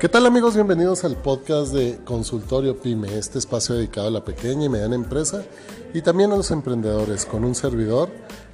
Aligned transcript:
¿Qué 0.00 0.08
tal 0.08 0.26
amigos? 0.26 0.54
Bienvenidos 0.54 1.04
al 1.04 1.16
podcast 1.16 1.72
de 1.72 2.00
Consultorio 2.04 2.76
Pyme, 2.80 3.16
este 3.16 3.38
espacio 3.38 3.76
dedicado 3.76 4.08
a 4.08 4.10
la 4.10 4.24
pequeña 4.24 4.64
y 4.64 4.68
mediana 4.68 4.96
empresa 4.96 5.44
y 5.94 6.02
también 6.02 6.32
a 6.32 6.36
los 6.36 6.50
emprendedores 6.50 7.24
con 7.24 7.44
un 7.44 7.54
servidor, 7.54 8.10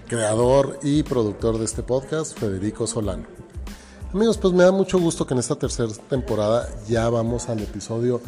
creador 0.06 0.78
y 0.82 1.02
productor 1.02 1.58
de 1.58 1.64
este 1.64 1.82
podcast, 1.82 2.38
Federico 2.38 2.86
Solano. 2.86 3.24
Amigos, 4.12 4.36
pues 4.36 4.52
me 4.52 4.64
da 4.64 4.70
mucho 4.70 5.00
gusto 5.00 5.26
que 5.26 5.32
en 5.32 5.40
esta 5.40 5.56
tercera 5.56 5.90
temporada 6.10 6.68
ya 6.86 7.08
vamos 7.08 7.48
al 7.48 7.60
episodio 7.60 8.20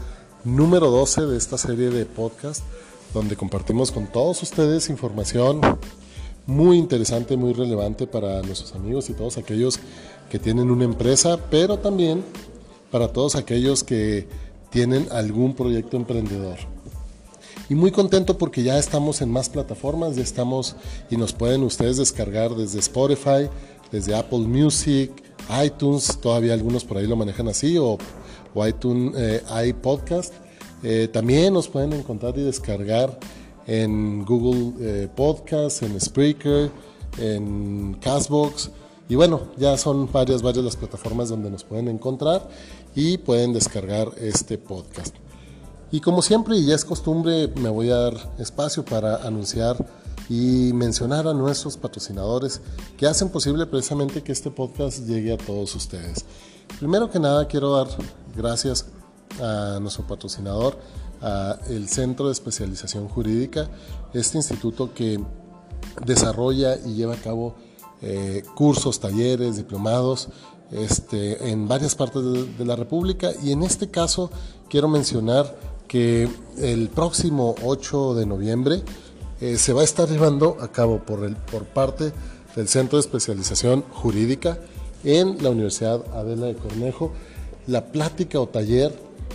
número 0.43 0.91
12 0.91 1.27
de 1.27 1.37
esta 1.37 1.59
serie 1.59 1.91
de 1.91 2.07
podcast 2.07 2.65
donde 3.13 3.37
compartimos 3.37 3.93
con 3.93 4.07
todos 4.07 4.43
ustedes 4.43 4.89
información 4.89 5.61
muy 6.47 6.79
interesante, 6.79 7.36
muy 7.36 7.53
relevante 7.53 8.07
para 8.07 8.41
nuestros 8.43 8.75
amigos 8.75 9.11
y 9.11 9.13
todos 9.13 9.36
aquellos 9.36 9.79
que 10.31 10.39
tienen 10.39 10.71
una 10.71 10.85
empresa, 10.85 11.39
pero 11.50 11.79
también 11.79 12.25
para 12.93 13.09
todos 13.09 13.35
aquellos 13.35 13.82
que 13.82 14.29
tienen 14.71 15.09
algún 15.11 15.55
proyecto 15.55 15.96
emprendedor. 15.96 16.59
Y 17.69 17.75
muy 17.75 17.91
contento 17.91 18.39
porque 18.39 18.63
ya 18.63 18.79
estamos 18.79 19.23
en 19.23 19.31
más 19.31 19.49
plataformas, 19.49 20.14
ya 20.14 20.23
estamos 20.23 20.77
y 21.11 21.17
nos 21.17 21.33
pueden 21.33 21.63
ustedes 21.63 21.97
descargar 21.97 22.55
desde 22.55 22.79
Spotify, 22.81 23.49
desde 23.91 24.14
Apple 24.14 24.41
Music, 24.41 25.11
iTunes, 25.64 26.19
todavía 26.21 26.53
algunos 26.55 26.85
por 26.85 26.99
ahí 26.99 27.07
lo 27.07 27.17
manejan 27.17 27.49
así, 27.49 27.79
o, 27.79 27.99
iTunes, 28.67 29.14
eh, 29.17 29.43
iPodcast. 29.69 30.35
Eh, 30.83 31.09
también 31.11 31.55
nos 31.55 31.69
pueden 31.69 31.93
encontrar 31.95 32.36
y 32.36 32.42
descargar 32.42 33.19
en 33.67 34.25
Google 34.25 34.72
eh, 34.81 35.09
Podcast, 35.14 35.83
en 35.83 35.98
Spreaker, 36.00 36.70
en 37.19 37.97
Castbox. 38.00 38.70
Y 39.09 39.14
bueno, 39.14 39.42
ya 39.56 39.77
son 39.77 40.11
varias, 40.11 40.42
varias 40.42 40.64
las 40.64 40.77
plataformas 40.77 41.28
donde 41.28 41.50
nos 41.50 41.64
pueden 41.64 41.88
encontrar 41.88 42.48
y 42.94 43.18
pueden 43.18 43.52
descargar 43.52 44.12
este 44.18 44.58
podcast. 44.58 45.14
Y 45.90 46.00
como 46.00 46.22
siempre, 46.22 46.56
y 46.56 46.66
ya 46.66 46.74
es 46.74 46.84
costumbre, 46.84 47.48
me 47.48 47.68
voy 47.68 47.90
a 47.90 47.96
dar 47.96 48.14
espacio 48.38 48.84
para 48.84 49.16
anunciar 49.16 49.76
y 50.28 50.72
mencionar 50.72 51.28
a 51.28 51.34
nuestros 51.34 51.76
patrocinadores 51.76 52.60
que 52.96 53.06
hacen 53.06 53.28
posible 53.28 53.66
precisamente 53.66 54.22
que 54.22 54.32
este 54.32 54.50
podcast 54.50 55.06
llegue 55.06 55.32
a 55.32 55.36
todos 55.36 55.74
ustedes. 55.74 56.24
Primero 56.78 57.10
que 57.10 57.18
nada, 57.18 57.46
quiero 57.46 57.72
dar 57.72 57.88
gracias 58.34 58.86
a 59.40 59.78
nuestro 59.80 60.06
patrocinador, 60.06 60.78
a 61.20 61.58
el 61.68 61.88
Centro 61.88 62.26
de 62.26 62.32
Especialización 62.32 63.08
Jurídica, 63.08 63.68
este 64.14 64.38
instituto 64.38 64.94
que 64.94 65.22
desarrolla 66.06 66.76
y 66.76 66.94
lleva 66.94 67.14
a 67.14 67.18
cabo 67.18 67.54
eh, 68.00 68.42
cursos, 68.54 68.98
talleres, 68.98 69.56
diplomados 69.56 70.28
este, 70.73 71.51
en 71.51 71.69
varias 71.69 71.95
partes 71.95 72.23
de, 72.56 72.65
la 72.65 72.77
República. 72.77 73.31
Y 73.42 73.53
en 73.53 73.62
este 73.62 73.91
caso 73.91 74.31
quiero 74.69 74.89
mencionar 74.89 75.56
que 75.89 76.28
el 76.59 76.89
próximo 76.89 77.55
8 77.62 78.15
de 78.15 78.27
noviembre 78.27 78.83
eh, 79.41 79.56
se 79.56 79.73
va 79.73 79.83
a 79.83 79.84
estar 79.84 80.09
llevando 80.09 80.56
a 80.61 80.69
cabo 80.69 81.00
por, 81.00 81.34
por 81.37 81.65
parte 81.65 82.12
del 82.56 82.69
Centro 82.69 82.98
de 82.98 83.00
Especialización 83.00 83.83
Jurídica 83.91 84.59
en 85.05 85.43
la 85.43 85.50
Universidad 85.50 86.03
Adela 86.15 86.47
de 86.47 86.55
Cornejo 86.55 87.12
la 87.67 87.87
plática 87.87 88.41
o 88.41 88.48
taller 88.48 88.93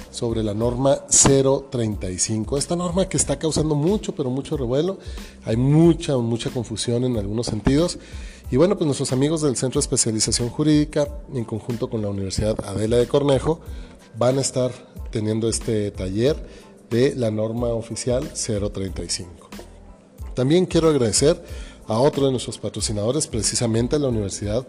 sobre 0.10 0.44
la 0.44 0.54
norma 0.54 1.00
035. 1.08 2.58
Esta 2.58 2.76
norma 2.76 3.08
que 3.08 3.18
está 3.18 3.38
causando 3.40 3.76
mucho, 3.76 4.14
pero 4.14 4.30
mucho 4.30 4.58
revuelo. 4.58 5.00
Hay 5.46 5.58
mucha, 5.58 6.18
mucha 6.18 6.50
confusión 6.50 7.04
en 7.04 7.18
algunos 7.18 7.48
sentidos. 7.48 8.00
Y 8.50 8.58
bueno, 8.58 8.78
pues 8.78 8.86
nuestros 8.86 9.12
amigos 9.12 9.42
del 9.42 9.58
Centro 9.58 9.80
de 9.80 9.84
Especialización 9.84 10.50
Jurídica, 10.50 11.08
en 11.34 11.44
conjunto 11.44 11.90
con 11.90 12.02
la 12.02 12.10
Universidad 12.10 12.58
Adela 12.66 12.98
de 12.98 13.08
Cornejo, 13.08 13.60
van 14.18 14.38
a 14.38 14.42
estar 14.42 14.72
teniendo 15.12 15.50
este 15.50 15.92
taller 15.92 16.36
de 16.90 17.14
la 17.16 17.32
norma 17.32 17.68
oficial 17.68 18.30
035. 18.32 19.50
También 20.34 20.66
quiero 20.66 20.90
agradecer 20.90 21.44
a 21.88 22.00
otro 22.00 22.26
de 22.26 22.32
nuestros 22.32 22.58
patrocinadores, 22.58 23.28
precisamente 23.28 23.98
la 24.00 24.10
Universidad 24.10 24.68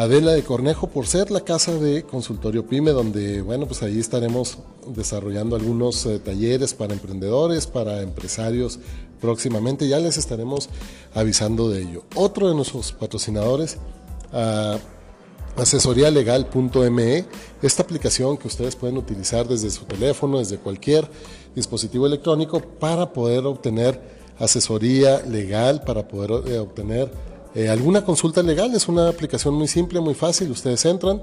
Adela 0.00 0.32
de 0.32 0.42
Cornejo 0.42 0.86
por 0.86 1.06
ser 1.06 1.30
la 1.30 1.42
casa 1.42 1.74
de 1.74 2.04
consultorio 2.04 2.66
PYME, 2.66 2.92
donde, 2.92 3.42
bueno, 3.42 3.66
pues 3.66 3.82
ahí 3.82 3.98
estaremos 3.98 4.56
desarrollando 4.86 5.56
algunos 5.56 6.06
eh, 6.06 6.18
talleres 6.18 6.72
para 6.72 6.94
emprendedores, 6.94 7.66
para 7.66 8.00
empresarios 8.00 8.78
próximamente. 9.20 9.86
Ya 9.88 9.98
les 9.98 10.16
estaremos 10.16 10.70
avisando 11.12 11.68
de 11.68 11.82
ello. 11.82 12.04
Otro 12.14 12.48
de 12.48 12.54
nuestros 12.54 12.92
patrocinadores, 12.92 13.76
uh, 14.32 14.78
asesorialegal.me, 15.60 17.26
esta 17.60 17.82
aplicación 17.82 18.38
que 18.38 18.48
ustedes 18.48 18.76
pueden 18.76 18.96
utilizar 18.96 19.46
desde 19.46 19.68
su 19.68 19.84
teléfono, 19.84 20.38
desde 20.38 20.56
cualquier 20.56 21.10
dispositivo 21.54 22.06
electrónico 22.06 22.60
para 22.60 23.12
poder 23.12 23.44
obtener 23.44 24.00
asesoría 24.38 25.20
legal, 25.26 25.82
para 25.82 26.08
poder 26.08 26.50
eh, 26.50 26.58
obtener 26.58 27.12
eh, 27.54 27.68
alguna 27.68 28.04
consulta 28.04 28.42
legal. 28.42 28.74
Es 28.74 28.88
una 28.88 29.08
aplicación 29.08 29.54
muy 29.54 29.68
simple, 29.68 30.00
muy 30.00 30.14
fácil. 30.14 30.50
Ustedes 30.50 30.84
entran, 30.84 31.22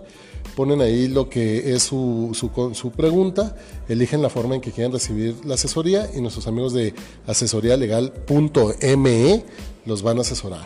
ponen 0.56 0.82
ahí 0.82 1.08
lo 1.08 1.30
que 1.30 1.74
es 1.74 1.84
su, 1.84 2.32
su, 2.34 2.92
pregunta, 2.92 3.56
eligen 3.88 4.22
la 4.22 4.30
forma 4.30 4.56
en 4.56 4.62
que 4.62 4.72
quieren 4.72 4.92
recibir 4.92 5.36
la 5.46 5.56
asesoría 5.56 6.10
y 6.14 6.22
nuestros 6.22 6.48
amigos 6.48 6.74
de 6.74 6.94
asesorialegal.me 7.28 9.44
los 9.86 10.02
van 10.02 10.18
a 10.18 10.22
asesorar. 10.22 10.66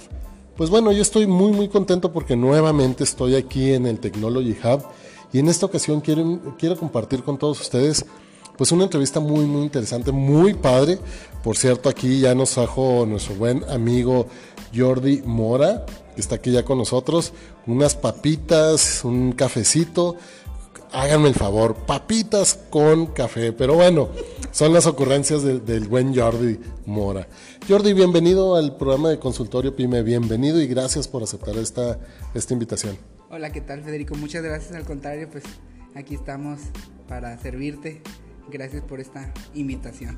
Pues 0.58 0.70
bueno, 0.70 0.92
yo 0.92 1.02
estoy 1.02 1.28
muy 1.28 1.52
muy 1.52 1.70
contento 1.70 2.12
porque 2.12 2.36
nuevamente 2.36 3.04
estoy 3.04 3.36
aquí 3.36 3.74
en 3.74 3.88
el 3.88 4.00
Technology 4.00 4.56
Hub 4.64 4.84
y 5.34 5.40
en 5.40 5.48
esta 5.48 5.66
ocasión 5.66 6.02
quiero, 6.02 6.56
quiero 6.60 6.78
compartir 6.78 7.24
con 7.24 7.38
todos 7.38 7.62
ustedes 7.62 8.06
pues 8.62 8.72
una 8.72 8.84
entrevista 8.84 9.20
muy 9.20 9.46
muy 9.46 9.64
interesante, 9.64 10.12
muy 10.12 10.54
padre. 10.54 11.00
Por 11.44 11.58
cierto, 11.58 11.90
aquí 11.90 12.20
ya 12.20 12.36
nos 12.36 12.52
trajo 12.52 13.08
nuestro 13.08 13.34
buen 13.34 13.64
amigo 13.64 14.28
Jordi 14.72 15.24
Mora, 15.26 15.84
que 16.14 16.22
está 16.22 16.36
aquí 16.36 16.52
ya 16.52 16.64
con 16.64 16.78
nosotros, 16.78 17.34
unas 17.66 17.96
papitas, 17.96 19.04
un 19.04 19.32
cafecito. 19.32 20.16
Háganme 20.92 21.30
el 21.30 21.34
favor, 21.34 21.74
papitas 21.88 22.60
con 22.70 23.08
café, 23.08 23.52
pero 23.52 23.74
bueno, 23.74 24.10
son 24.52 24.74
las 24.74 24.86
ocurrencias 24.86 25.42
del, 25.42 25.88
buen 25.88 26.16
Jordi 26.16 26.60
Mora. 26.86 27.28
Jordi, 27.68 27.94
bienvenido 27.94 28.56
al 28.56 28.78
programa 28.78 29.10
de 29.10 29.18
Consultorio 29.18 29.76
Pyme, 29.76 30.04
bienvenido 30.04 30.62
y 30.62 30.68
gracias 30.68 31.08
por 31.08 31.24
aceptar 31.24 31.58
esta, 31.58 31.98
esta 32.36 32.54
invitación. 32.54 32.96
Hola, 33.32 33.52
¿qué 33.52 33.62
tal 33.62 33.82
Federico? 33.82 34.14
Muchas 34.14 34.44
gracias, 34.44 34.76
al 34.76 34.86
contrario, 34.86 35.30
pues 35.32 35.46
aquí 35.96 36.14
estamos 36.14 36.60
para 37.08 37.36
servirte 37.40 38.04
Gracias 38.50 38.84
por 38.84 39.00
esta 39.00 39.34
invitación. 39.54 40.18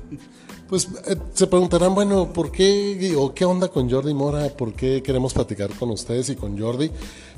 Pues 0.68 0.88
eh, 1.06 1.16
se 1.34 1.46
preguntarán, 1.46 1.94
bueno, 1.94 2.32
¿por 2.32 2.50
qué 2.50 3.14
o 3.16 3.34
qué 3.34 3.44
onda 3.44 3.68
con 3.68 3.90
Jordi 3.90 4.14
Mora? 4.14 4.48
¿Por 4.48 4.72
qué 4.72 5.02
queremos 5.02 5.34
platicar 5.34 5.70
con 5.76 5.90
ustedes 5.90 6.30
y 6.30 6.36
con 6.36 6.58
Jordi? 6.58 6.90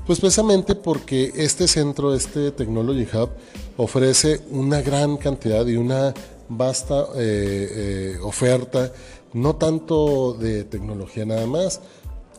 Pues 0.06 0.20
precisamente 0.20 0.74
porque 0.74 1.32
este 1.34 1.66
centro, 1.66 2.14
este 2.14 2.52
Technology 2.52 3.06
Hub, 3.16 3.30
ofrece 3.76 4.41
una 4.50 4.80
gran 4.80 5.16
cantidad 5.16 5.66
y 5.66 5.76
una 5.76 6.14
vasta 6.48 7.06
eh, 7.16 8.14
eh, 8.16 8.18
oferta, 8.22 8.92
no 9.32 9.56
tanto 9.56 10.34
de 10.34 10.64
tecnología 10.64 11.26
nada 11.26 11.47
más. 11.47 11.80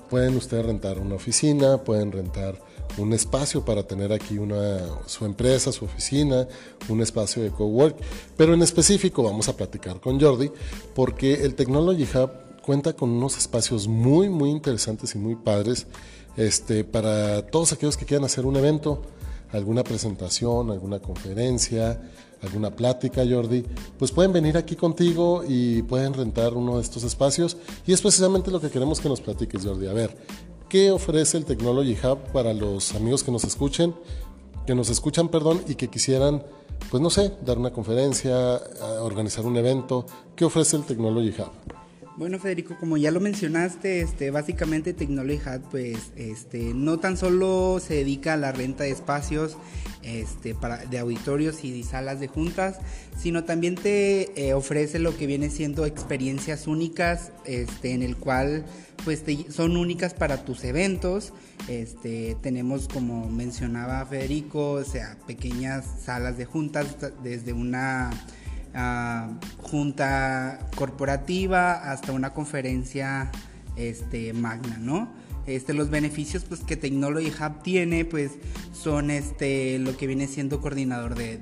Pueden 0.09 0.35
ustedes 0.37 0.65
rentar 0.65 0.99
una 0.99 1.15
oficina, 1.15 1.77
pueden 1.77 2.11
rentar 2.11 2.61
un 2.97 3.13
espacio 3.13 3.63
para 3.63 3.83
tener 3.83 4.13
aquí 4.13 4.37
una, 4.37 4.79
su 5.05 5.25
empresa, 5.25 5.71
su 5.71 5.85
oficina, 5.85 6.47
un 6.89 7.01
espacio 7.01 7.43
de 7.43 7.51
cowork. 7.51 7.97
Pero 8.35 8.53
en 8.53 8.61
específico 8.61 9.23
vamos 9.23 9.49
a 9.49 9.55
platicar 9.55 9.99
con 9.99 10.19
Jordi 10.19 10.51
porque 10.95 11.43
el 11.43 11.55
Technology 11.55 12.07
Hub 12.15 12.31
cuenta 12.63 12.93
con 12.93 13.09
unos 13.09 13.37
espacios 13.37 13.87
muy, 13.87 14.29
muy 14.29 14.49
interesantes 14.49 15.15
y 15.15 15.17
muy 15.17 15.35
padres 15.35 15.87
este, 16.35 16.83
para 16.83 17.45
todos 17.47 17.73
aquellos 17.73 17.97
que 17.97 18.05
quieran 18.05 18.25
hacer 18.25 18.45
un 18.45 18.55
evento, 18.55 19.01
alguna 19.51 19.83
presentación, 19.83 20.71
alguna 20.71 20.99
conferencia, 20.99 21.99
alguna 22.41 22.75
plática, 22.75 23.23
Jordi, 23.29 23.63
pues 23.97 24.11
pueden 24.11 24.33
venir 24.33 24.57
aquí 24.57 24.75
contigo 24.75 25.43
y 25.47 25.81
pueden 25.83 26.13
rentar 26.13 26.53
uno 26.53 26.77
de 26.77 26.81
estos 26.81 27.03
espacios. 27.03 27.57
Y 27.85 27.93
es 27.93 28.01
precisamente 28.01 28.51
lo 28.51 28.61
que 28.61 28.69
queremos 28.69 28.99
que 28.99 29.09
nos 29.09 29.21
platiques, 29.21 29.65
Jordi. 29.65 29.87
A 29.87 29.93
ver, 29.93 30.15
¿Qué 30.69 30.91
ofrece 30.91 31.37
el 31.37 31.45
Technology 31.45 31.97
Hub 32.03 32.17
para 32.33 32.53
los 32.53 32.93
amigos 32.93 33.23
que 33.23 33.31
nos 33.31 33.45
escuchen, 33.45 33.95
que 34.65 34.75
nos 34.75 34.89
escuchan, 34.89 35.29
perdón, 35.29 35.61
y 35.65 35.75
que 35.75 35.87
quisieran, 35.87 36.43
pues 36.91 37.01
no 37.01 37.09
sé, 37.09 37.31
dar 37.45 37.57
una 37.57 37.71
conferencia, 37.71 38.59
organizar 39.01 39.45
un 39.45 39.55
evento? 39.55 40.05
¿Qué 40.35 40.43
ofrece 40.43 40.75
el 40.75 40.83
Technology 40.83 41.29
Hub? 41.29 41.66
Bueno, 42.17 42.39
Federico, 42.39 42.75
como 42.79 42.97
ya 42.97 43.11
lo 43.11 43.19
mencionaste, 43.19 44.01
este, 44.01 44.31
básicamente 44.31 44.91
Technology 44.91 45.35
Hub, 45.35 45.61
pues, 45.69 46.11
este, 46.15 46.73
no 46.73 46.99
tan 46.99 47.15
solo 47.15 47.79
se 47.79 47.93
dedica 47.93 48.33
a 48.33 48.37
la 48.37 48.51
renta 48.51 48.85
de 48.85 48.89
espacios, 48.89 49.55
este, 50.01 50.55
para, 50.55 50.77
de 50.77 50.97
auditorios 50.97 51.63
y 51.63 51.83
salas 51.83 52.19
de 52.19 52.27
juntas, 52.27 52.79
sino 53.15 53.43
también 53.43 53.75
te 53.75 54.31
eh, 54.47 54.55
ofrece 54.55 54.97
lo 54.97 55.15
que 55.15 55.27
viene 55.27 55.51
siendo 55.51 55.85
experiencias 55.85 56.65
únicas, 56.65 57.33
este, 57.45 57.91
en 57.91 58.01
el 58.01 58.17
cual, 58.17 58.65
pues, 59.05 59.23
son 59.49 59.77
únicas 59.77 60.15
para 60.15 60.43
tus 60.43 60.63
eventos. 60.63 61.33
Este, 61.67 62.35
tenemos, 62.41 62.87
como 62.87 63.29
mencionaba 63.29 64.03
Federico, 64.07 64.71
o 64.71 64.83
sea, 64.83 65.19
pequeñas 65.27 65.85
salas 66.03 66.35
de 66.35 66.45
juntas 66.45 66.95
desde 67.21 67.53
una 67.53 68.09
junta 69.57 70.59
corporativa 70.75 71.91
hasta 71.91 72.11
una 72.11 72.33
conferencia 72.33 73.31
este, 73.75 74.33
magna, 74.33 74.77
¿no? 74.77 75.11
Este, 75.45 75.73
los 75.73 75.89
beneficios 75.89 76.43
pues, 76.43 76.59
que 76.59 76.75
Technology 76.75 77.31
Hub 77.31 77.63
tiene 77.63 78.03
pues, 78.03 78.31
son 78.73 79.09
este, 79.09 79.79
lo 79.79 79.95
que 79.95 80.05
viene 80.05 80.27
siendo 80.27 80.59
coordinador 80.59 81.15
del 81.15 81.39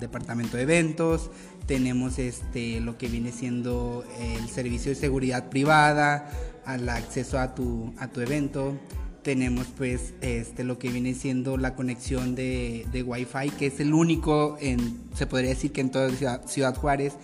departamento 0.00 0.56
de 0.56 0.62
eventos, 0.62 1.30
tenemos 1.66 2.18
este, 2.18 2.80
lo 2.80 2.96
que 2.96 3.08
viene 3.08 3.32
siendo 3.32 4.04
el 4.18 4.48
servicio 4.48 4.90
de 4.90 4.94
seguridad 4.94 5.50
privada, 5.50 6.30
al 6.64 6.88
acceso 6.88 7.38
a 7.38 7.54
tu, 7.54 7.92
a 7.98 8.08
tu 8.08 8.22
evento, 8.22 8.78
tenemos 9.24 9.66
pues 9.76 10.14
este 10.20 10.62
lo 10.62 10.78
que 10.78 10.90
viene 10.90 11.14
siendo 11.14 11.56
la 11.56 11.74
conexión 11.74 12.36
de, 12.36 12.86
de 12.92 13.02
Wi-Fi, 13.02 13.50
que 13.58 13.66
es 13.66 13.80
el 13.80 13.92
único 13.92 14.56
en, 14.60 15.00
se 15.14 15.26
podría 15.26 15.50
decir 15.50 15.72
que 15.72 15.80
en 15.80 15.90
toda 15.90 16.10
Ciudad, 16.46 16.76
Juárez, 16.76 17.14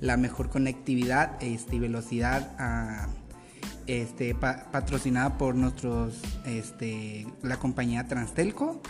la 0.00 0.16
mejor 0.16 0.50
conectividad 0.50 1.42
este, 1.42 1.76
y 1.76 1.78
velocidad 1.80 2.54
ah, 2.60 3.08
este, 3.88 4.34
patrocinada 4.34 5.38
por 5.38 5.56
nuestros, 5.56 6.20
este, 6.44 7.26
la 7.42 7.56
compañía 7.56 8.06
Transtelco. 8.06 8.80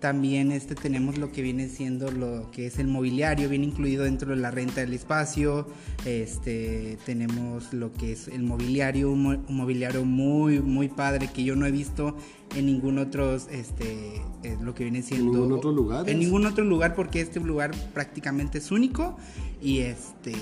También 0.00 0.52
este, 0.52 0.76
tenemos 0.76 1.18
lo 1.18 1.32
que 1.32 1.42
viene 1.42 1.68
siendo 1.68 2.12
lo 2.12 2.52
que 2.52 2.66
es 2.66 2.78
el 2.78 2.86
mobiliario, 2.86 3.48
viene 3.48 3.66
incluido 3.66 4.04
dentro 4.04 4.30
de 4.30 4.36
la 4.36 4.52
renta 4.52 4.80
del 4.80 4.92
espacio. 4.92 5.66
Este, 6.04 6.98
tenemos 7.04 7.72
lo 7.72 7.92
que 7.92 8.12
es 8.12 8.28
el 8.28 8.44
mobiliario, 8.44 9.10
un, 9.10 9.44
mobiliario 9.48 10.04
muy, 10.04 10.60
muy 10.60 10.88
padre 10.88 11.30
que 11.32 11.42
yo 11.42 11.56
no 11.56 11.66
he 11.66 11.72
visto 11.72 12.16
en 12.54 12.66
ningún 12.66 12.98
otro, 12.98 13.34
este, 13.34 14.22
eh, 14.44 14.56
lo 14.62 14.72
que 14.72 14.84
viene 14.84 15.02
siendo... 15.02 15.32
¿En 15.32 15.40
ningún 15.40 15.52
otro 15.52 15.72
lugar? 15.72 16.08
En 16.08 16.20
ningún 16.20 16.46
otro 16.46 16.64
lugar 16.64 16.94
porque 16.94 17.20
este 17.20 17.40
lugar 17.40 17.72
prácticamente 17.92 18.58
es 18.58 18.70
único 18.70 19.16
y 19.60 19.78
este... 19.78 20.34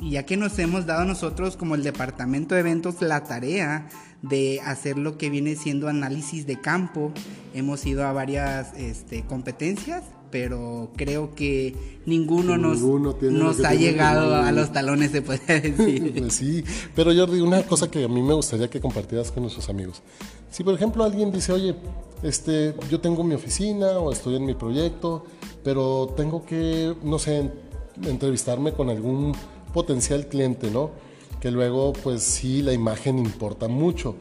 Y 0.00 0.12
ya 0.12 0.24
que 0.24 0.36
nos 0.36 0.58
hemos 0.58 0.86
dado 0.86 1.04
nosotros 1.04 1.56
como 1.56 1.74
el 1.74 1.82
departamento 1.82 2.54
de 2.54 2.60
eventos 2.60 3.00
la 3.00 3.24
tarea 3.24 3.88
de 4.22 4.60
hacer 4.60 4.98
lo 4.98 5.18
que 5.18 5.30
viene 5.30 5.56
siendo 5.56 5.88
análisis 5.88 6.46
de 6.46 6.60
campo. 6.60 7.12
Hemos 7.54 7.84
ido 7.86 8.06
a 8.06 8.12
varias 8.12 8.74
este, 8.74 9.24
competencias, 9.24 10.04
pero 10.30 10.92
creo 10.96 11.34
que 11.34 11.74
ninguno, 12.06 12.56
nos, 12.56 12.80
nos 12.80 13.64
ha 13.64 13.74
llegado 13.74 14.36
a 14.36 14.52
los 14.52 14.72
talones, 14.72 15.10
se 15.10 15.22
puede 15.22 15.60
decir. 15.60 16.14
Pues 16.18 16.34
sí, 16.34 16.64
pero 16.94 17.14
Jordi, 17.14 17.40
una 17.40 17.62
cosa 17.62 17.90
que 17.90 18.04
a 18.04 18.08
mí 18.08 18.22
me 18.22 18.34
gustaría 18.34 18.68
que 18.68 18.80
compartieras 18.80 19.32
con 19.32 19.42
nuestros 19.42 19.68
amigos. 19.68 20.02
Si 20.50 20.64
por 20.64 20.74
ejemplo 20.74 21.04
alguien 21.04 21.30
dice, 21.30 21.52
oye, 21.52 21.74
este, 22.22 22.74
yo 22.90 23.00
tengo 23.00 23.22
mi 23.22 23.34
oficina 23.34 23.98
o 23.98 24.12
estoy 24.12 24.36
en 24.36 24.44
mi 24.44 24.54
proyecto, 24.54 25.24
pero 25.62 26.14
tengo 26.16 26.44
que, 26.44 26.94
no 27.02 27.18
sé, 27.18 27.50
entrevistarme 28.02 28.72
con 28.72 28.90
algún 28.90 29.34
potencial 29.78 30.26
cliente, 30.26 30.72
¿no? 30.72 30.90
que 31.40 31.50
luego 31.50 31.92
pues 31.92 32.22
sí 32.22 32.62
la 32.62 32.72
imagen 32.72 33.18
importa 33.18 33.68
mucho, 33.68 34.16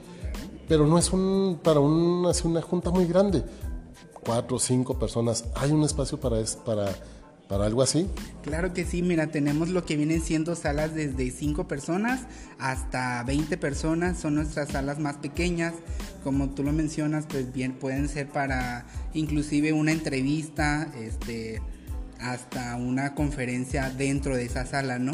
pero 0.68 0.86
no 0.86 0.98
es 0.98 1.12
un 1.12 1.60
para 1.64 1.80
un, 1.80 2.26
una 2.44 2.62
junta 2.62 2.92
muy 2.92 3.06
grande, 3.06 3.44
cuatro 4.24 4.58
o 4.58 4.60
cinco 4.60 5.00
personas, 5.00 5.46
¿hay 5.56 5.72
un 5.72 5.84
espacio 5.84 6.20
para, 6.20 6.38
para, 6.66 6.94
para 7.48 7.66
algo 7.66 7.82
así? 7.82 8.08
Claro 8.44 8.74
que 8.74 8.86
sí, 8.86 9.02
mira, 9.02 9.28
tenemos 9.28 9.70
lo 9.70 9.84
que 9.86 9.96
vienen 9.96 10.22
siendo 10.22 10.56
salas 10.56 10.94
desde 10.94 11.32
cinco 11.32 11.68
personas 11.68 12.22
hasta 12.60 13.24
20 13.24 13.58
personas, 13.58 14.20
son 14.20 14.36
nuestras 14.36 14.70
salas 14.70 15.00
más 15.00 15.18
pequeñas, 15.18 15.74
como 16.24 16.50
tú 16.50 16.64
lo 16.64 16.72
mencionas, 16.72 17.26
pues 17.28 17.52
bien 17.52 17.74
pueden 17.74 18.10
ser 18.10 18.30
para 18.30 18.86
inclusive 19.14 19.74
una 19.74 19.92
entrevista, 19.92 20.92
este 21.00 21.62
hasta 22.20 22.76
una 22.78 23.14
conferencia 23.14 23.92
dentro 23.92 24.36
de 24.36 24.46
esa 24.46 24.66
sala, 24.66 24.98
¿no? 24.98 25.14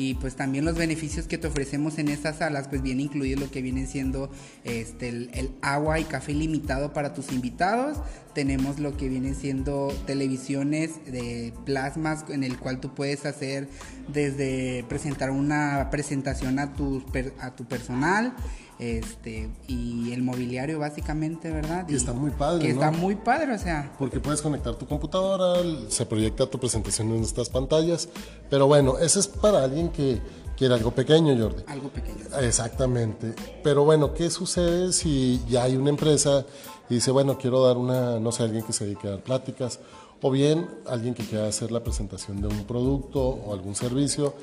Y 0.00 0.14
pues 0.14 0.34
también 0.34 0.64
los 0.64 0.76
beneficios 0.76 1.26
que 1.26 1.36
te 1.36 1.46
ofrecemos 1.46 1.98
en 1.98 2.08
estas 2.08 2.38
salas 2.38 2.68
pues 2.68 2.80
viene 2.80 3.02
incluido 3.02 3.38
lo 3.38 3.50
que 3.50 3.60
viene 3.60 3.86
siendo 3.86 4.30
este 4.64 5.10
el, 5.10 5.50
agua 5.60 6.00
y 6.00 6.04
café 6.04 6.32
limitado 6.32 6.94
para 6.94 7.12
tus 7.12 7.32
invitados. 7.32 7.98
Tenemos 8.34 8.78
lo 8.78 8.96
que 8.96 9.10
viene 9.10 9.34
siendo 9.34 9.92
televisiones 10.06 11.04
de 11.04 11.52
plasmas 11.66 12.24
en 12.30 12.44
el 12.44 12.56
cual 12.58 12.80
tú 12.80 12.94
puedes 12.94 13.26
hacer 13.26 13.68
desde 14.08 14.86
presentar 14.88 15.30
una 15.30 15.88
presentación 15.90 16.58
a 16.60 16.72
tu, 16.72 17.04
a 17.38 17.54
tu 17.54 17.66
personal 17.66 18.34
este 18.80 19.50
y 19.68 20.12
el 20.12 20.22
mobiliario 20.22 20.78
básicamente, 20.78 21.50
¿verdad? 21.50 21.86
Y, 21.88 21.94
está 21.94 22.12
muy 22.12 22.30
padre, 22.30 22.64
que 22.66 22.70
está 22.72 22.90
muy 22.90 23.14
padre, 23.14 23.54
o 23.54 23.58
sea. 23.58 23.92
Porque 23.98 24.20
puedes 24.20 24.42
conectar 24.42 24.74
tu 24.74 24.86
computadora, 24.86 25.62
se 25.88 26.06
proyecta 26.06 26.46
tu 26.46 26.58
presentación 26.58 27.14
en 27.14 27.22
estas 27.22 27.48
pantallas, 27.48 28.08
pero 28.48 28.66
bueno, 28.66 28.98
eso 28.98 29.20
es 29.20 29.28
para 29.28 29.62
alguien 29.62 29.90
que 29.90 30.20
quiere 30.56 30.74
algo 30.74 30.90
pequeño, 30.90 31.36
Jordi. 31.38 31.62
Algo 31.66 31.88
pequeño. 31.88 32.24
Exactamente. 32.40 33.34
Pero 33.62 33.84
bueno, 33.84 34.14
¿qué 34.14 34.30
sucede 34.30 34.92
si 34.92 35.40
ya 35.48 35.64
hay 35.64 35.76
una 35.76 35.90
empresa 35.90 36.44
y 36.88 36.94
dice, 36.94 37.10
bueno, 37.10 37.38
quiero 37.38 37.64
dar 37.64 37.76
una, 37.76 38.18
no 38.18 38.32
sé, 38.32 38.42
alguien 38.42 38.64
que 38.64 38.72
se 38.72 38.84
dedique 38.84 39.06
a 39.08 39.12
dar 39.12 39.20
pláticas 39.20 39.78
o 40.22 40.30
bien 40.30 40.68
alguien 40.86 41.14
que 41.14 41.24
quiera 41.24 41.46
hacer 41.46 41.70
la 41.72 41.82
presentación 41.82 42.40
de 42.42 42.48
un 42.48 42.64
producto 42.64 43.20
o 43.20 43.52
algún 43.52 43.74
servicio 43.74 44.34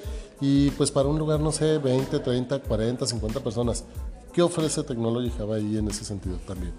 y 0.42 0.72
pues 0.72 0.92
para 0.92 1.08
un 1.08 1.18
lugar, 1.20 1.40
no 1.40 1.52
sé, 1.52 1.78
20, 1.78 2.20
30, 2.20 2.60
40, 2.60 3.06
50 3.06 3.40
personas. 3.42 3.84
¿Qué 4.38 4.44
ofrece 4.44 4.84
Technology 4.84 5.32
Hub 5.42 5.52
ahí 5.52 5.80
en 5.80 5.88
ese 5.88 6.06
sentido 6.06 6.38
también? 6.38 6.72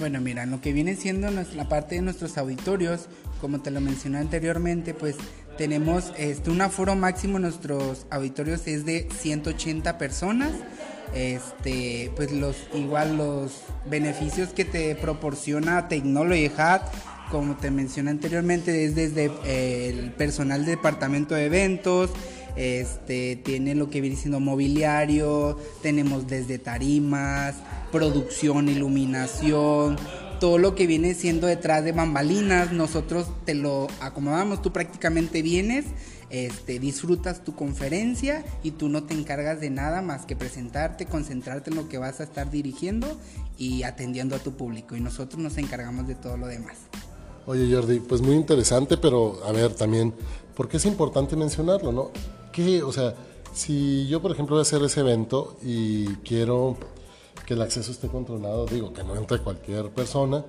Bueno, 0.00 0.20
mira, 0.20 0.46
lo 0.46 0.60
que 0.60 0.72
viene 0.72 0.96
siendo 0.96 1.30
la 1.30 1.68
parte 1.68 1.94
de 1.94 2.02
nuestros 2.02 2.36
auditorios, 2.38 3.02
como 3.40 3.62
te 3.62 3.70
lo 3.70 3.80
mencioné 3.80 4.18
anteriormente, 4.18 4.94
pues 4.94 5.14
tenemos 5.56 6.12
este, 6.18 6.50
un 6.50 6.60
aforo 6.60 6.96
máximo 6.96 7.36
en 7.36 7.42
nuestros 7.42 8.04
auditorios 8.10 8.66
es 8.66 8.84
de 8.84 9.06
180 9.16 9.96
personas. 9.96 10.54
Este, 11.14 12.10
pues 12.16 12.32
los 12.32 12.56
igual 12.74 13.16
los 13.16 13.60
beneficios 13.88 14.48
que 14.48 14.64
te 14.64 14.96
proporciona 14.96 15.86
Technology 15.86 16.48
Hub 16.48 16.80
como 17.30 17.56
te 17.56 17.70
mencioné 17.70 18.10
anteriormente, 18.10 18.84
es 18.84 18.94
desde 18.94 19.30
eh, 19.44 19.88
el 19.88 20.12
personal 20.12 20.64
de 20.64 20.72
departamento 20.72 21.34
de 21.34 21.46
eventos, 21.46 22.10
este, 22.56 23.36
tiene 23.36 23.74
lo 23.74 23.90
que 23.90 24.00
viene 24.00 24.16
siendo 24.16 24.40
mobiliario, 24.40 25.58
tenemos 25.82 26.26
desde 26.26 26.58
tarimas, 26.58 27.56
producción, 27.90 28.68
iluminación, 28.68 29.96
todo 30.40 30.58
lo 30.58 30.74
que 30.74 30.86
viene 30.86 31.14
siendo 31.14 31.46
detrás 31.46 31.84
de 31.84 31.92
bambalinas, 31.92 32.72
nosotros 32.72 33.28
te 33.44 33.54
lo 33.54 33.86
acomodamos, 34.00 34.62
tú 34.62 34.72
prácticamente 34.72 35.42
vienes, 35.42 35.86
este, 36.30 36.78
disfrutas 36.78 37.44
tu 37.44 37.54
conferencia 37.54 38.44
y 38.62 38.72
tú 38.72 38.88
no 38.88 39.04
te 39.04 39.14
encargas 39.14 39.60
de 39.60 39.70
nada 39.70 40.02
más 40.02 40.26
que 40.26 40.36
presentarte, 40.36 41.06
concentrarte 41.06 41.70
en 41.70 41.76
lo 41.76 41.88
que 41.88 41.98
vas 41.98 42.20
a 42.20 42.24
estar 42.24 42.50
dirigiendo 42.50 43.06
y 43.56 43.84
atendiendo 43.84 44.34
a 44.34 44.38
tu 44.38 44.52
público 44.52 44.96
y 44.96 45.00
nosotros 45.00 45.40
nos 45.40 45.56
encargamos 45.58 46.08
de 46.08 46.14
todo 46.14 46.36
lo 46.36 46.46
demás. 46.46 46.76
Oye 47.46 47.72
Jordi, 47.72 48.00
pues 48.00 48.20
muy 48.20 48.34
interesante, 48.34 48.96
pero 48.96 49.44
a 49.44 49.52
ver 49.52 49.74
también, 49.74 50.14
¿por 50.56 50.68
qué 50.68 50.78
es 50.78 50.86
importante 50.86 51.36
mencionarlo, 51.36 51.92
no? 51.92 52.10
¿Qué, 52.54 52.84
o 52.84 52.92
sea, 52.92 53.14
si 53.52 54.06
yo 54.06 54.22
por 54.22 54.30
ejemplo 54.30 54.54
voy 54.54 54.60
a 54.60 54.62
hacer 54.62 54.80
ese 54.82 55.00
evento 55.00 55.56
y 55.60 56.06
quiero 56.18 56.76
que 57.44 57.54
el 57.54 57.62
acceso 57.62 57.90
esté 57.90 58.06
controlado, 58.06 58.64
digo, 58.66 58.92
que 58.92 59.02
no 59.02 59.16
entre 59.16 59.40
cualquier 59.40 59.90
persona, 59.90 60.44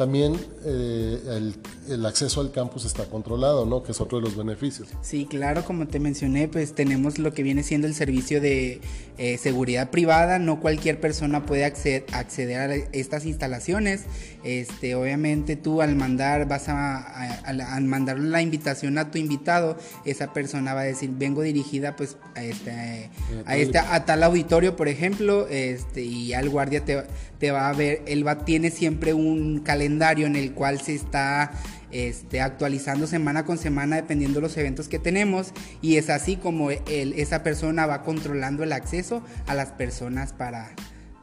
también 0.00 0.34
eh, 0.64 1.20
el, 1.28 1.54
el, 1.90 2.06
acceso 2.06 2.40
al 2.40 2.52
campus 2.52 2.86
está 2.86 3.04
controlado, 3.04 3.66
¿no? 3.66 3.82
Que 3.82 3.92
es 3.92 4.00
otro 4.00 4.16
de 4.16 4.24
los 4.24 4.34
beneficios. 4.34 4.88
Sí, 5.02 5.26
claro, 5.26 5.62
como 5.62 5.88
te 5.88 6.00
mencioné, 6.00 6.48
pues 6.48 6.74
tenemos 6.74 7.18
lo 7.18 7.34
que 7.34 7.42
viene 7.42 7.62
siendo 7.62 7.86
el 7.86 7.94
servicio 7.94 8.40
de 8.40 8.80
eh, 9.18 9.36
seguridad 9.36 9.90
privada. 9.90 10.38
No 10.38 10.58
cualquier 10.58 10.98
persona 11.00 11.44
puede 11.44 11.66
acceder, 11.66 12.06
acceder 12.12 12.58
a 12.58 12.74
estas 12.92 13.26
instalaciones. 13.26 14.04
Este, 14.42 14.94
obviamente 14.94 15.56
tú 15.56 15.82
al 15.82 15.94
mandar, 15.96 16.48
vas 16.48 16.70
a, 16.70 17.36
al 17.42 17.84
mandar 17.84 18.18
la 18.18 18.40
invitación 18.40 18.96
a 18.96 19.10
tu 19.10 19.18
invitado, 19.18 19.76
esa 20.06 20.32
persona 20.32 20.72
va 20.72 20.80
a 20.80 20.84
decir, 20.84 21.10
vengo 21.12 21.42
dirigida 21.42 21.94
pues 21.94 22.16
a 22.34 22.42
este, 22.42 23.10
a, 23.44 23.56
este, 23.58 23.78
a 23.78 24.06
tal 24.06 24.22
auditorio, 24.22 24.76
por 24.76 24.88
ejemplo, 24.88 25.46
este, 25.48 26.02
y 26.02 26.32
al 26.32 26.48
guardia 26.48 26.86
te, 26.86 27.04
te 27.38 27.50
va 27.50 27.68
a 27.68 27.74
ver, 27.74 28.00
él 28.06 28.26
va, 28.26 28.46
tiene 28.46 28.70
siempre 28.70 29.12
un 29.12 29.60
calendario 29.60 29.89
en 29.90 30.36
el 30.36 30.52
cual 30.52 30.80
se 30.80 30.94
está 30.94 31.52
este, 31.90 32.40
actualizando 32.40 33.06
semana 33.06 33.44
con 33.44 33.58
semana 33.58 33.96
dependiendo 33.96 34.36
de 34.36 34.42
los 34.42 34.56
eventos 34.56 34.88
que 34.88 34.98
tenemos 34.98 35.48
y 35.82 35.96
es 35.96 36.08
así 36.10 36.36
como 36.36 36.70
esa 36.70 37.42
persona 37.42 37.86
va 37.86 38.02
controlando 38.02 38.62
el 38.62 38.72
acceso 38.72 39.22
a 39.46 39.54
las 39.54 39.72
personas 39.72 40.32
para 40.32 40.70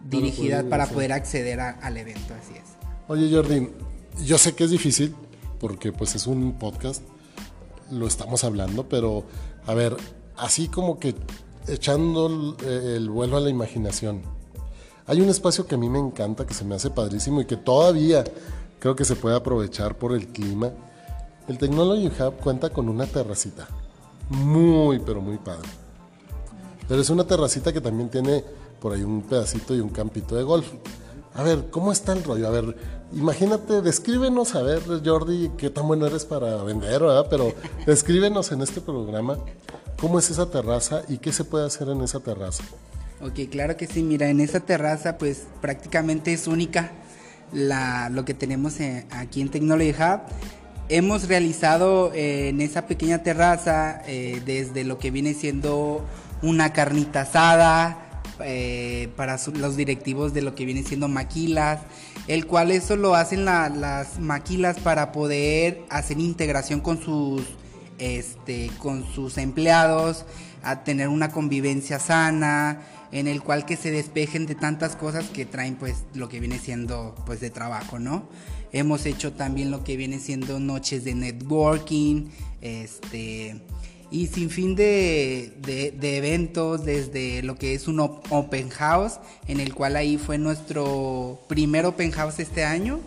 dirigidas 0.10 0.64
para 0.66 0.88
poder 0.88 1.12
acceder 1.12 1.60
al 1.60 1.98
evento, 1.98 2.34
así 2.34 2.54
es. 2.54 2.78
Oye 3.08 3.34
Jordi, 3.34 3.70
yo 4.26 4.38
sé 4.38 4.54
que 4.54 4.66
es 4.66 4.72
difícil 4.72 5.16
porque 5.60 5.92
pues 5.92 6.16
es 6.16 6.28
un 6.28 6.60
podcast, 6.60 7.02
lo 7.90 8.06
estamos 8.06 8.44
hablando, 8.44 8.88
pero 8.90 9.26
a 9.66 9.74
ver, 9.74 9.96
así 10.36 10.68
como 10.68 11.00
que 11.00 11.16
echando 11.68 12.58
el 12.66 13.10
vuelo 13.10 13.38
a 13.38 13.40
la 13.40 13.50
imaginación. 13.50 14.22
Hay 15.10 15.22
un 15.22 15.30
espacio 15.30 15.66
que 15.66 15.76
a 15.76 15.78
mí 15.78 15.90
me 15.90 16.00
encanta, 16.00 16.46
que 16.46 16.54
se 16.54 16.66
me 16.66 16.76
hace 16.76 16.90
padrísimo 16.90 17.40
y 17.40 17.46
que 17.46 17.56
todavía 17.56 18.26
creo 18.80 18.96
que 18.96 19.06
se 19.06 19.16
puede 19.16 19.36
aprovechar 19.36 19.96
por 19.96 20.14
el 20.14 20.28
clima. 20.28 20.72
El 21.48 21.58
Technology 21.58 22.08
Hub 22.08 22.36
cuenta 22.38 22.70
con 22.70 22.90
una 22.90 23.06
terracita. 23.06 23.68
Muy, 24.30 25.00
pero 25.00 25.22
muy 25.22 25.38
padre. 25.38 25.70
Pero 26.88 27.02
es 27.02 27.10
una 27.10 27.26
terracita 27.26 27.72
que 27.72 27.82
también 27.82 28.10
tiene 28.10 28.44
por 28.80 28.94
ahí 28.94 29.04
un 29.04 29.22
pedacito 29.22 29.76
y 29.76 29.80
un 29.80 29.90
campito 29.90 30.36
de 30.36 30.44
golf. 30.44 30.68
A 31.34 31.44
ver, 31.44 31.70
¿cómo 31.70 31.92
está 31.92 32.14
el 32.14 32.24
rollo? 32.24 32.48
A 32.48 32.52
ver, 32.52 32.76
imagínate, 33.14 33.82
descríbenos, 33.82 34.56
a 34.56 34.62
ver, 34.64 34.82
Jordi, 35.06 35.52
qué 35.58 35.70
tan 35.70 35.88
bueno 35.88 36.08
eres 36.08 36.26
para 36.26 36.64
vender, 36.64 37.02
¿verdad? 37.02 37.28
Pero 37.30 37.54
descríbenos 37.86 38.52
en 38.52 38.62
este 38.62 38.82
programa 38.82 39.38
cómo 40.00 40.20
es 40.20 40.30
esa 40.30 40.50
terraza 40.50 41.04
y 41.08 41.18
qué 41.18 41.32
se 41.32 41.44
puede 41.44 41.66
hacer 41.66 41.90
en 41.90 42.02
esa 42.02 42.20
terraza. 42.20 42.64
Ok, 43.22 43.50
claro 43.52 43.78
que 43.78 43.88
sí, 43.88 44.04
mira, 44.04 44.30
en 44.30 44.40
esa 44.40 44.60
terraza 44.60 45.18
pues 45.18 45.44
prácticamente 45.62 46.34
es 46.34 46.48
única 46.48 46.92
la, 47.52 48.10
lo 48.10 48.26
que 48.26 48.34
tenemos 48.34 48.80
eh, 48.80 49.06
aquí 49.12 49.42
en 49.42 49.50
Technology 49.50 49.92
Hub. 49.92 50.22
Hemos 50.90 51.28
realizado 51.28 52.14
eh, 52.14 52.50
en 52.50 52.62
esa 52.62 52.88
pequeña 52.88 53.24
terraza 53.24 54.02
eh, 54.08 54.42
desde 54.46 54.84
lo 54.84 55.00
que 55.00 55.12
viene 55.12 55.34
siendo 55.34 56.06
una 56.42 56.74
carnita 56.74 57.22
asada, 57.22 58.04
para 59.16 59.40
los 59.56 59.76
directivos 59.76 60.32
de 60.32 60.44
lo 60.44 60.54
que 60.54 60.64
viene 60.64 60.84
siendo 60.84 61.08
maquilas, 61.08 61.80
el 62.28 62.46
cual 62.46 62.70
eso 62.70 62.96
lo 62.96 63.16
hacen 63.16 63.46
las 63.46 64.20
maquilas 64.20 64.78
para 64.78 65.12
poder 65.12 65.82
hacer 65.90 66.20
integración 66.20 66.80
con 66.80 67.02
sus, 67.02 67.42
este, 67.98 68.70
con 68.78 69.12
sus 69.12 69.40
empleados, 69.40 70.24
a 70.62 70.84
tener 70.84 71.08
una 71.08 71.32
convivencia 71.32 71.98
sana, 71.98 72.82
en 73.12 73.28
el 73.28 73.42
cual 73.42 73.66
que 73.66 73.78
se 73.78 73.92
despejen 73.92 74.46
de 74.46 74.56
tantas 74.56 74.96
cosas 74.96 75.30
que 75.30 75.46
traen 75.46 75.76
pues 75.76 76.04
lo 76.14 76.30
que 76.30 76.40
viene 76.40 76.60
siendo 76.60 77.16
pues 77.26 77.40
de 77.40 77.50
trabajo, 77.50 78.00
¿no? 78.00 78.28
Hemos 78.74 79.06
hecho 79.06 79.34
también 79.34 79.72
lo 79.72 79.84
que 79.84 79.96
viene 79.96 80.20
siendo 80.20 80.60
noches 80.60 81.04
de 81.06 81.16
networking, 81.16 82.28
este 82.62 83.62
y 84.10 84.28
sin 84.28 84.50
fin 84.50 84.76
de, 84.76 85.54
de, 85.62 86.18
eventos 86.18 86.86
desde 86.86 87.44
lo 87.44 87.56
que 87.56 87.74
es 87.74 87.90
un 87.90 88.00
open 88.00 88.70
house 88.70 89.20
en 89.48 89.60
el 89.60 89.74
cual 89.74 89.98
ahí 89.98 90.18
fue 90.18 90.38
nuestro 90.38 91.42
primer 91.50 91.86
open 91.86 92.12
house 92.12 92.40
este 92.40 92.64
año 92.64 93.02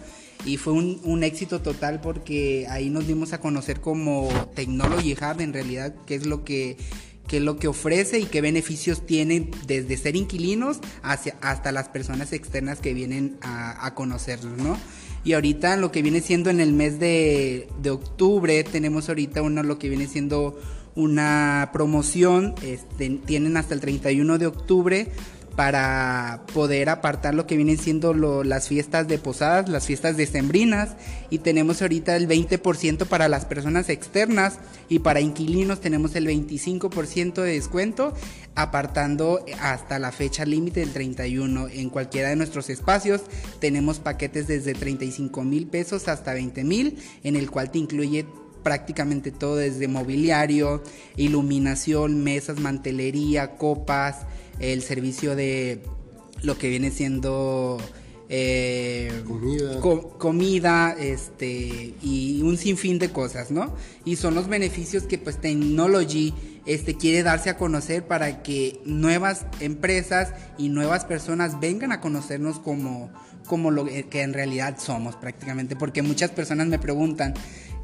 y 0.45 0.59
fue 0.59 0.75
un, 0.75 1.00
un, 1.04 1.25
éxito 1.25 1.61
total 1.61 2.02
porque 2.02 2.66
ahí 2.69 2.90
nos 2.90 3.07
dimos 3.07 3.33
a 3.33 3.40
conocer 3.40 3.80
como 3.80 4.28
Technology 4.54 5.14
Hub 5.14 5.40
en 5.40 5.54
realidad 5.54 5.95
que 6.07 6.14
es 6.14 6.26
lo 6.26 6.45
que 6.45 6.76
qué 7.31 7.37
es 7.37 7.45
lo 7.45 7.59
que 7.59 7.69
ofrece 7.69 8.19
y 8.19 8.25
qué 8.25 8.41
beneficios 8.41 9.07
tiene 9.07 9.53
desde 9.69 9.97
ser 9.97 10.17
inquilinos 10.17 10.81
hacia, 11.01 11.37
hasta 11.41 11.71
las 11.71 11.89
personas 11.89 12.33
externas 12.33 12.81
que 12.81 12.93
vienen 12.93 13.39
a, 13.41 13.87
a 13.87 13.95
conocerlos, 13.95 14.59
¿no? 14.59 14.77
Y 15.23 15.35
ahorita 15.35 15.77
lo 15.77 15.93
que 15.93 16.03
viene 16.03 16.23
siendo 16.23 16.51
en 16.51 16.59
el 16.59 16.73
mes 16.73 16.99
de, 16.99 17.69
de 17.81 17.91
octubre, 17.91 18.65
tenemos 18.65 19.09
ahorita 19.09 19.43
uno 19.43 19.63
lo 19.63 19.79
que 19.79 19.89
viene 19.89 20.09
siendo 20.09 20.59
una 20.97 21.71
promoción, 21.73 22.57
este, 22.63 23.21
tienen 23.25 23.57
hasta 23.57 23.75
el 23.75 23.81
31 23.81 24.39
de 24.39 24.47
octubre 24.49 25.13
para 25.57 26.42
poder 26.54 26.88
apartar 26.88 27.35
lo 27.35 27.47
que 27.47 27.57
vienen 27.57 27.78
siendo 27.78 28.14
las 28.14 28.69
fiestas 28.69 29.09
de 29.09 29.19
posadas, 29.19 29.69
las 29.69 29.87
fiestas 29.87 30.16
decembrinas 30.16 30.97
y 31.28 31.38
tenemos 31.38 31.83
ahorita 31.83 32.16
el 32.16 32.28
20% 32.28 33.07
para 33.07 33.28
las 33.28 33.45
personas 33.45 33.88
externas 33.88 34.59
y 34.88 35.00
para 35.00 35.21
inquilinos 35.21 35.80
tenemos 35.80 36.14
el 36.14 36.26
25% 36.26 37.42
de 37.42 37.52
descuento 37.52 38.14
apartando 38.54 39.45
hasta 39.61 39.99
la 39.99 40.12
fecha 40.12 40.45
límite 40.45 40.80
del 40.80 40.92
31 40.92 41.69
en 41.69 41.90
cualquiera 41.90 42.30
de 42.30 42.37
nuestros 42.37 42.69
espacios 42.69 43.23
tenemos 43.61 44.00
paquetes 44.00 44.49
desde 44.49 44.75
35 44.75 45.45
mil 45.45 45.66
pesos 45.66 46.09
hasta 46.09 46.35
20 46.35 46.64
mil 46.64 46.99
en 47.23 47.37
el 47.37 47.50
cual 47.50 47.71
te 47.71 47.78
incluye 47.78 48.26
prácticamente 48.62 49.31
todo 49.31 49.57
desde 49.57 49.88
mobiliario, 49.88 50.83
iluminación, 51.17 52.23
mesas, 52.23 52.59
mantelería, 52.59 53.57
copas, 53.57 54.26
el 54.59 54.83
servicio 54.83 55.37
de 55.37 55.83
lo 56.43 56.57
que 56.59 56.69
viene 56.69 56.90
siendo 56.90 57.79
eh, 58.29 59.23
comida. 59.26 59.81
comida, 60.19 60.97
este, 60.99 61.95
y 62.00 62.40
un 62.43 62.57
sinfín 62.57 62.99
de 62.99 63.11
cosas, 63.11 63.50
¿no? 63.50 63.75
Y 64.05 64.17
son 64.17 64.35
los 64.35 64.49
beneficios 64.49 65.02
que 65.02 65.19
pues 65.19 65.40
Technology 65.40 66.33
este, 66.64 66.97
quiere 66.97 67.23
darse 67.23 67.50
a 67.50 67.57
conocer 67.57 68.07
para 68.07 68.43
que 68.43 68.81
nuevas 68.85 69.47
empresas 69.59 70.33
y 70.59 70.69
nuevas 70.69 71.05
personas 71.05 71.59
vengan 71.59 71.90
a 71.90 72.00
conocernos 72.00 72.61
como, 72.61 73.11
como 73.47 73.73
lo 73.73 73.87
que 73.87 74.23
en 74.23 74.33
realidad 74.33 74.76
somos 74.79 75.17
prácticamente, 75.17 75.75
porque 75.75 76.02
muchas 76.02 76.31
personas 76.31 76.69
me 76.69 76.79
preguntan, 76.79 77.35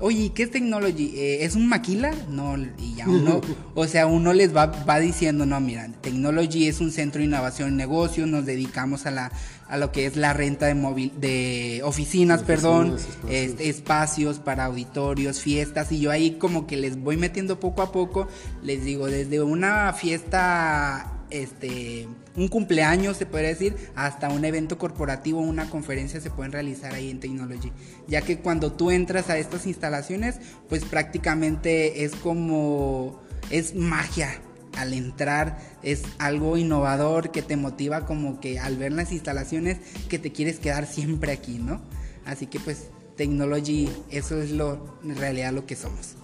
oye, 0.00 0.32
¿qué 0.34 0.44
es 0.44 0.50
Technology? 0.50 1.14
Eh, 1.16 1.44
¿Es 1.44 1.56
un 1.56 1.68
maquila? 1.68 2.14
No, 2.30 2.56
y 2.56 2.94
ya 2.96 3.08
uno, 3.08 3.40
o 3.74 3.86
sea, 3.86 4.06
uno 4.06 4.32
les 4.32 4.54
va, 4.54 4.66
va 4.66 4.98
diciendo, 4.98 5.46
no, 5.46 5.60
mira, 5.60 5.88
Technology 6.00 6.68
es 6.68 6.80
un 6.80 6.92
centro 6.92 7.20
de 7.20 7.26
innovación 7.26 7.72
y 7.72 7.76
negocio, 7.76 8.26
nos 8.26 8.46
dedicamos 8.46 9.06
a 9.06 9.10
la 9.10 9.32
a 9.68 9.76
lo 9.76 9.90
que 9.90 10.06
es 10.06 10.16
la 10.16 10.32
renta 10.32 10.66
de 10.66 10.74
móvil 10.74 11.12
de 11.20 11.80
oficinas, 11.84 12.42
perdón, 12.44 12.96
espacios. 13.28 13.60
espacios 13.60 14.38
para 14.38 14.66
auditorios, 14.66 15.40
fiestas 15.40 15.90
y 15.90 15.98
yo 15.98 16.12
ahí 16.12 16.32
como 16.38 16.66
que 16.68 16.76
les 16.76 17.00
voy 17.00 17.16
metiendo 17.16 17.58
poco 17.58 17.82
a 17.82 17.90
poco, 17.90 18.28
les 18.62 18.84
digo, 18.84 19.06
desde 19.06 19.42
una 19.42 19.92
fiesta 19.92 21.15
este, 21.30 22.08
un 22.34 22.48
cumpleaños, 22.48 23.16
se 23.16 23.26
podría 23.26 23.50
decir, 23.50 23.76
hasta 23.94 24.28
un 24.28 24.44
evento 24.44 24.78
corporativo, 24.78 25.40
una 25.40 25.68
conferencia 25.70 26.20
se 26.20 26.30
pueden 26.30 26.52
realizar 26.52 26.94
ahí 26.94 27.10
en 27.10 27.20
Technology. 27.20 27.72
Ya 28.08 28.22
que 28.22 28.38
cuando 28.38 28.72
tú 28.72 28.90
entras 28.90 29.30
a 29.30 29.38
estas 29.38 29.66
instalaciones, 29.66 30.36
pues 30.68 30.84
prácticamente 30.84 32.04
es 32.04 32.14
como, 32.14 33.22
es 33.50 33.74
magia. 33.74 34.40
Al 34.76 34.92
entrar 34.92 35.58
es 35.82 36.02
algo 36.18 36.58
innovador 36.58 37.30
que 37.30 37.40
te 37.40 37.56
motiva 37.56 38.04
como 38.04 38.40
que 38.40 38.58
al 38.58 38.76
ver 38.76 38.92
las 38.92 39.10
instalaciones 39.10 39.78
que 40.10 40.18
te 40.18 40.32
quieres 40.32 40.58
quedar 40.58 40.86
siempre 40.86 41.32
aquí, 41.32 41.58
¿no? 41.58 41.80
Así 42.26 42.46
que 42.46 42.60
pues 42.60 42.88
Technology, 43.16 43.88
eso 44.10 44.40
es 44.40 44.50
lo, 44.50 44.98
en 45.02 45.16
realidad 45.16 45.54
lo 45.54 45.64
que 45.64 45.76
somos. 45.76 46.16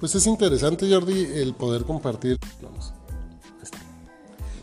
Pues 0.00 0.14
es 0.14 0.26
interesante 0.26 0.90
Jordi 0.90 1.24
el 1.34 1.54
poder 1.54 1.84
compartir, 1.84 2.36
vamos, 2.60 2.92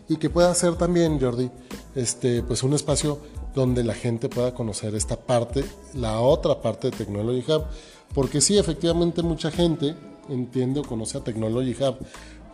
y 0.10 0.18
que 0.18 0.30
pueda 0.30 0.54
ser 0.56 0.76
también, 0.76 1.20
Jordi, 1.20 1.50
este, 1.96 2.44
pues 2.44 2.64
un 2.64 2.74
espacio 2.74 3.20
donde 3.54 3.84
la 3.84 3.94
gente 3.94 4.30
pueda 4.30 4.54
conocer 4.54 4.96
esta 4.96 5.18
parte, 5.18 5.64
la 5.94 6.20
otra 6.20 6.62
parte 6.62 6.92
de 6.92 6.98
Technology 6.98 7.52
Hub, 7.52 7.66
porque 8.14 8.40
sí, 8.40 8.58
efectivamente 8.58 9.22
mucha 9.24 9.52
gente 9.52 9.96
entiende 10.30 10.80
o 10.80 10.84
conoce 10.84 11.18
a 11.18 11.24
Technology 11.24 11.76
Hub 11.82 11.98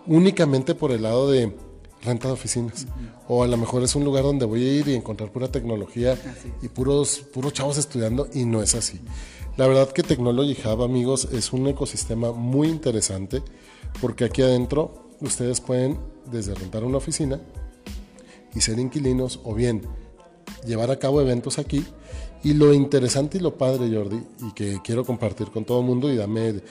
únicamente 0.08 0.76
por 0.76 0.92
el 0.92 1.04
lado 1.04 1.30
de 1.30 1.56
renta 2.04 2.28
de 2.28 2.34
oficinas. 2.34 2.86
O 3.28 3.44
a 3.44 3.48
lo 3.48 3.58
mejor 3.58 3.84
es 3.84 3.96
un 3.96 4.04
lugar 4.04 4.24
donde 4.24 4.46
voy 4.46 4.64
a 4.64 4.74
ir 4.74 4.88
y 4.88 4.96
encontrar 4.96 5.32
pura 5.32 5.48
tecnología 5.48 6.18
y 6.62 6.68
puros, 6.68 7.20
puros 7.34 7.54
chavos 7.54 7.78
estudiando 7.78 8.28
y 8.34 8.46
no 8.46 8.62
es 8.62 8.76
así. 8.76 9.00
La 9.56 9.68
verdad 9.68 9.90
que 9.90 10.04
Technology 10.04 10.58
Hub, 10.66 10.84
amigos, 10.84 11.30
es 11.32 11.54
un 11.54 11.68
ecosistema 11.68 12.32
muy 12.32 12.70
interesante 12.70 13.42
porque 14.02 14.26
aquí 14.26 14.42
adentro 14.42 15.16
ustedes 15.22 15.62
pueden 15.62 15.98
desde 16.32 16.56
rentar 16.56 16.84
una 16.84 16.98
oficina 16.98 17.40
y 18.56 18.62
ser 18.62 18.80
inquilinos 18.80 19.40
o 19.44 19.54
bien 19.54 19.82
llevar 20.66 20.92
a 20.92 20.98
cabo 20.98 21.22
eventos 21.22 21.60
aquí. 21.60 21.86
Y 22.44 22.54
lo 22.54 22.74
interesante 22.74 23.38
y 23.38 23.42
lo 23.42 23.58
padre, 23.58 23.90
Jordi, 23.94 24.22
y 24.42 24.52
que 24.52 24.80
quiero 24.84 25.06
compartir 25.06 25.50
con 25.50 25.64
todo 25.64 25.80
el 25.80 25.86
mundo, 25.86 26.12
y 26.12 26.18
dame, 26.18 26.50
eh, 26.50 26.62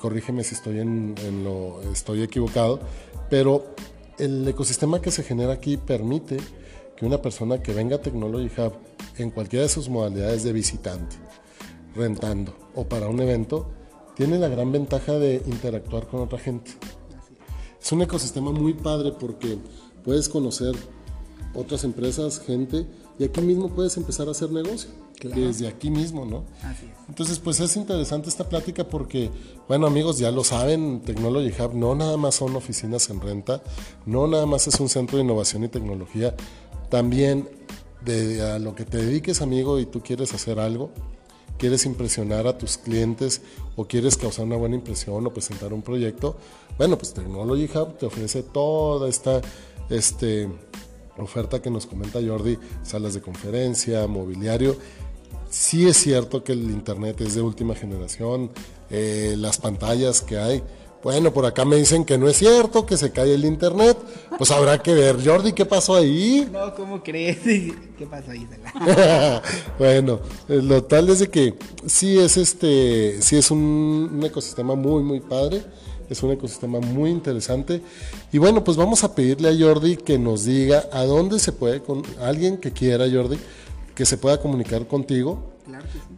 corrígeme 0.00 0.42
si 0.42 0.56
estoy, 0.56 0.80
en, 0.80 1.14
lo, 1.44 1.80
estoy 1.92 2.22
equivocado, 2.22 2.80
pero 3.28 3.76
el 4.18 4.46
ecosistema 4.48 5.00
que 5.00 5.12
se 5.12 5.22
genera 5.22 5.52
aquí 5.52 5.76
permite 5.76 6.36
que 6.96 7.06
una 7.06 7.22
persona 7.22 7.62
que 7.62 7.72
venga 7.72 7.96
a 7.96 8.02
Technology 8.02 8.50
Hub 8.60 8.72
en 9.18 9.30
cualquiera 9.30 9.62
de 9.62 9.68
sus 9.68 9.88
modalidades 9.88 10.42
de 10.42 10.52
visitante, 10.52 11.16
rentando 11.94 12.52
o 12.74 12.88
para 12.88 13.06
un 13.06 13.20
evento, 13.20 13.70
tiene 14.16 14.36
la 14.36 14.48
gran 14.48 14.72
ventaja 14.72 15.12
de 15.12 15.42
interactuar 15.46 16.08
con 16.08 16.20
otra 16.20 16.40
gente. 16.40 16.72
Es 17.82 17.92
un 17.92 18.02
ecosistema 18.02 18.52
muy 18.52 18.74
padre 18.74 19.12
porque 19.12 19.58
puedes 20.04 20.28
conocer 20.28 20.74
otras 21.54 21.84
empresas, 21.84 22.40
gente, 22.40 22.86
y 23.18 23.24
aquí 23.24 23.40
mismo 23.40 23.68
puedes 23.68 23.96
empezar 23.96 24.28
a 24.28 24.32
hacer 24.32 24.50
negocio. 24.50 24.90
Desde 25.22 25.68
aquí 25.68 25.90
mismo, 25.90 26.24
¿no? 26.24 26.44
Así 26.62 26.86
es. 26.86 26.92
Entonces, 27.08 27.38
pues 27.38 27.60
es 27.60 27.76
interesante 27.76 28.30
esta 28.30 28.48
plática 28.48 28.88
porque, 28.88 29.30
bueno 29.68 29.86
amigos, 29.86 30.18
ya 30.18 30.30
lo 30.30 30.44
saben, 30.44 31.02
Technology 31.02 31.52
Hub 31.60 31.74
no 31.74 31.94
nada 31.94 32.16
más 32.16 32.36
son 32.36 32.56
oficinas 32.56 33.10
en 33.10 33.20
renta, 33.20 33.62
no 34.06 34.26
nada 34.26 34.46
más 34.46 34.66
es 34.66 34.80
un 34.80 34.88
centro 34.88 35.18
de 35.18 35.24
innovación 35.24 35.64
y 35.64 35.68
tecnología, 35.68 36.34
también 36.88 37.50
de 38.02 38.40
a 38.40 38.58
lo 38.58 38.74
que 38.74 38.86
te 38.86 38.96
dediques 38.96 39.42
amigo 39.42 39.78
y 39.78 39.84
tú 39.84 40.00
quieres 40.00 40.32
hacer 40.32 40.58
algo, 40.58 40.90
quieres 41.60 41.86
impresionar 41.86 42.48
a 42.48 42.58
tus 42.58 42.78
clientes 42.78 43.42
o 43.76 43.86
quieres 43.86 44.16
causar 44.16 44.46
una 44.46 44.56
buena 44.56 44.74
impresión 44.74 45.24
o 45.24 45.32
presentar 45.32 45.72
un 45.72 45.82
proyecto, 45.82 46.36
bueno, 46.78 46.98
pues 46.98 47.14
Technology 47.14 47.68
Hub 47.72 47.98
te 47.98 48.06
ofrece 48.06 48.42
toda 48.42 49.08
esta 49.08 49.40
este, 49.90 50.48
oferta 51.18 51.62
que 51.62 51.70
nos 51.70 51.86
comenta 51.86 52.18
Jordi, 52.26 52.58
salas 52.82 53.14
de 53.14 53.20
conferencia, 53.20 54.06
mobiliario 54.08 54.76
Sí 55.50 55.88
es 55.88 55.96
cierto 55.96 56.44
que 56.44 56.52
el 56.52 56.62
Internet 56.70 57.20
es 57.20 57.34
de 57.34 57.42
última 57.42 57.74
generación, 57.74 58.52
eh, 58.88 59.34
las 59.36 59.58
pantallas 59.58 60.20
que 60.20 60.38
hay. 60.38 60.62
Bueno, 61.02 61.32
por 61.32 61.46
acá 61.46 61.64
me 61.64 61.76
dicen 61.76 62.04
que 62.04 62.18
no 62.18 62.28
es 62.28 62.36
cierto, 62.36 62.84
que 62.84 62.96
se 62.96 63.10
cae 63.10 63.34
el 63.34 63.44
Internet. 63.44 63.96
Pues 64.36 64.50
habrá 64.50 64.82
que 64.82 64.92
ver. 64.92 65.16
Jordi, 65.24 65.52
¿qué 65.52 65.64
pasó 65.64 65.96
ahí? 65.96 66.48
No, 66.52 66.74
¿cómo 66.74 67.02
crees? 67.02 67.38
¿Qué 67.98 68.06
pasó 68.08 68.32
ahí? 68.32 68.46
bueno, 69.78 70.20
eh, 70.48 70.60
lo 70.62 70.84
tal 70.84 71.08
es 71.08 71.20
de 71.20 71.28
que 71.28 71.54
sí 71.86 72.18
es, 72.18 72.36
este, 72.36 73.20
sí 73.22 73.36
es 73.36 73.50
un, 73.50 74.10
un 74.12 74.24
ecosistema 74.24 74.74
muy, 74.74 75.02
muy 75.02 75.20
padre 75.20 75.62
es 76.10 76.22
un 76.24 76.32
ecosistema 76.32 76.80
muy 76.80 77.10
interesante. 77.10 77.80
Y 78.32 78.38
bueno, 78.38 78.64
pues 78.64 78.76
vamos 78.76 79.04
a 79.04 79.14
pedirle 79.14 79.48
a 79.48 79.56
Jordi 79.56 79.96
que 79.96 80.18
nos 80.18 80.44
diga 80.44 80.88
a 80.92 81.04
dónde 81.04 81.38
se 81.38 81.52
puede, 81.52 81.80
con 81.82 82.02
alguien 82.20 82.58
que 82.58 82.72
quiera, 82.72 83.06
Jordi, 83.10 83.38
que 83.94 84.04
se 84.04 84.18
pueda 84.18 84.40
comunicar 84.40 84.86
contigo. 84.88 85.52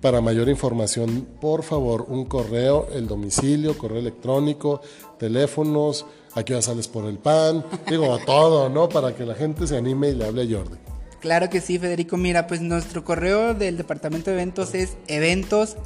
Para 0.01 0.21
mayor 0.21 0.49
información, 0.49 1.29
por 1.41 1.63
favor, 1.63 2.07
un 2.09 2.25
correo, 2.25 2.89
el 2.93 3.07
domicilio, 3.07 3.79
correo 3.79 3.99
electrónico, 3.99 4.81
teléfonos, 5.19 6.07
aquí 6.35 6.53
ya 6.53 6.63
sales 6.63 6.89
por 6.89 7.05
el 7.07 7.19
pan, 7.19 7.65
digo, 7.89 8.19
todo, 8.25 8.69
¿no? 8.69 8.89
Para 8.89 9.15
que 9.15 9.25
la 9.25 9.35
gente 9.35 9.67
se 9.67 9.77
anime 9.77 10.11
y 10.11 10.15
le 10.15 10.27
hable 10.27 10.43
a 10.43 10.59
Jordi. 10.59 10.77
Claro 11.21 11.51
que 11.51 11.61
sí, 11.61 11.79
Federico. 11.79 12.17
Mira, 12.17 12.49
pues 12.49 12.61
nuestro 12.61 13.05
correo 13.05 13.55
del 13.55 13.77
departamento 13.77 14.31
de 14.31 14.39
eventos 14.39 14.75
es 14.75 14.97
eventos 15.07 15.77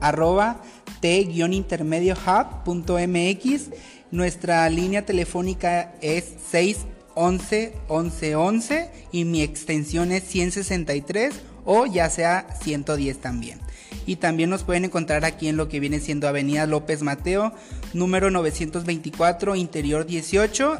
t-intermediohub.mx. 1.00 3.70
Nuestra 4.10 4.70
línea 4.70 5.04
telefónica 5.04 5.94
es 6.00 6.24
611 6.50 7.74
1111 7.90 8.90
y 9.12 9.26
mi 9.26 9.42
extensión 9.42 10.10
es 10.10 10.24
163 10.24 11.34
o 11.66 11.84
ya 11.84 12.08
sea 12.08 12.46
110 12.62 13.20
también. 13.20 13.60
Y 14.06 14.16
también 14.16 14.50
nos 14.50 14.62
pueden 14.62 14.84
encontrar 14.84 15.24
aquí 15.24 15.48
en 15.48 15.56
lo 15.56 15.68
que 15.68 15.80
viene 15.80 15.98
siendo 15.98 16.28
Avenida 16.28 16.66
López 16.66 17.02
Mateo, 17.02 17.52
número 17.92 18.30
924, 18.30 19.56
interior 19.56 20.06
18, 20.06 20.78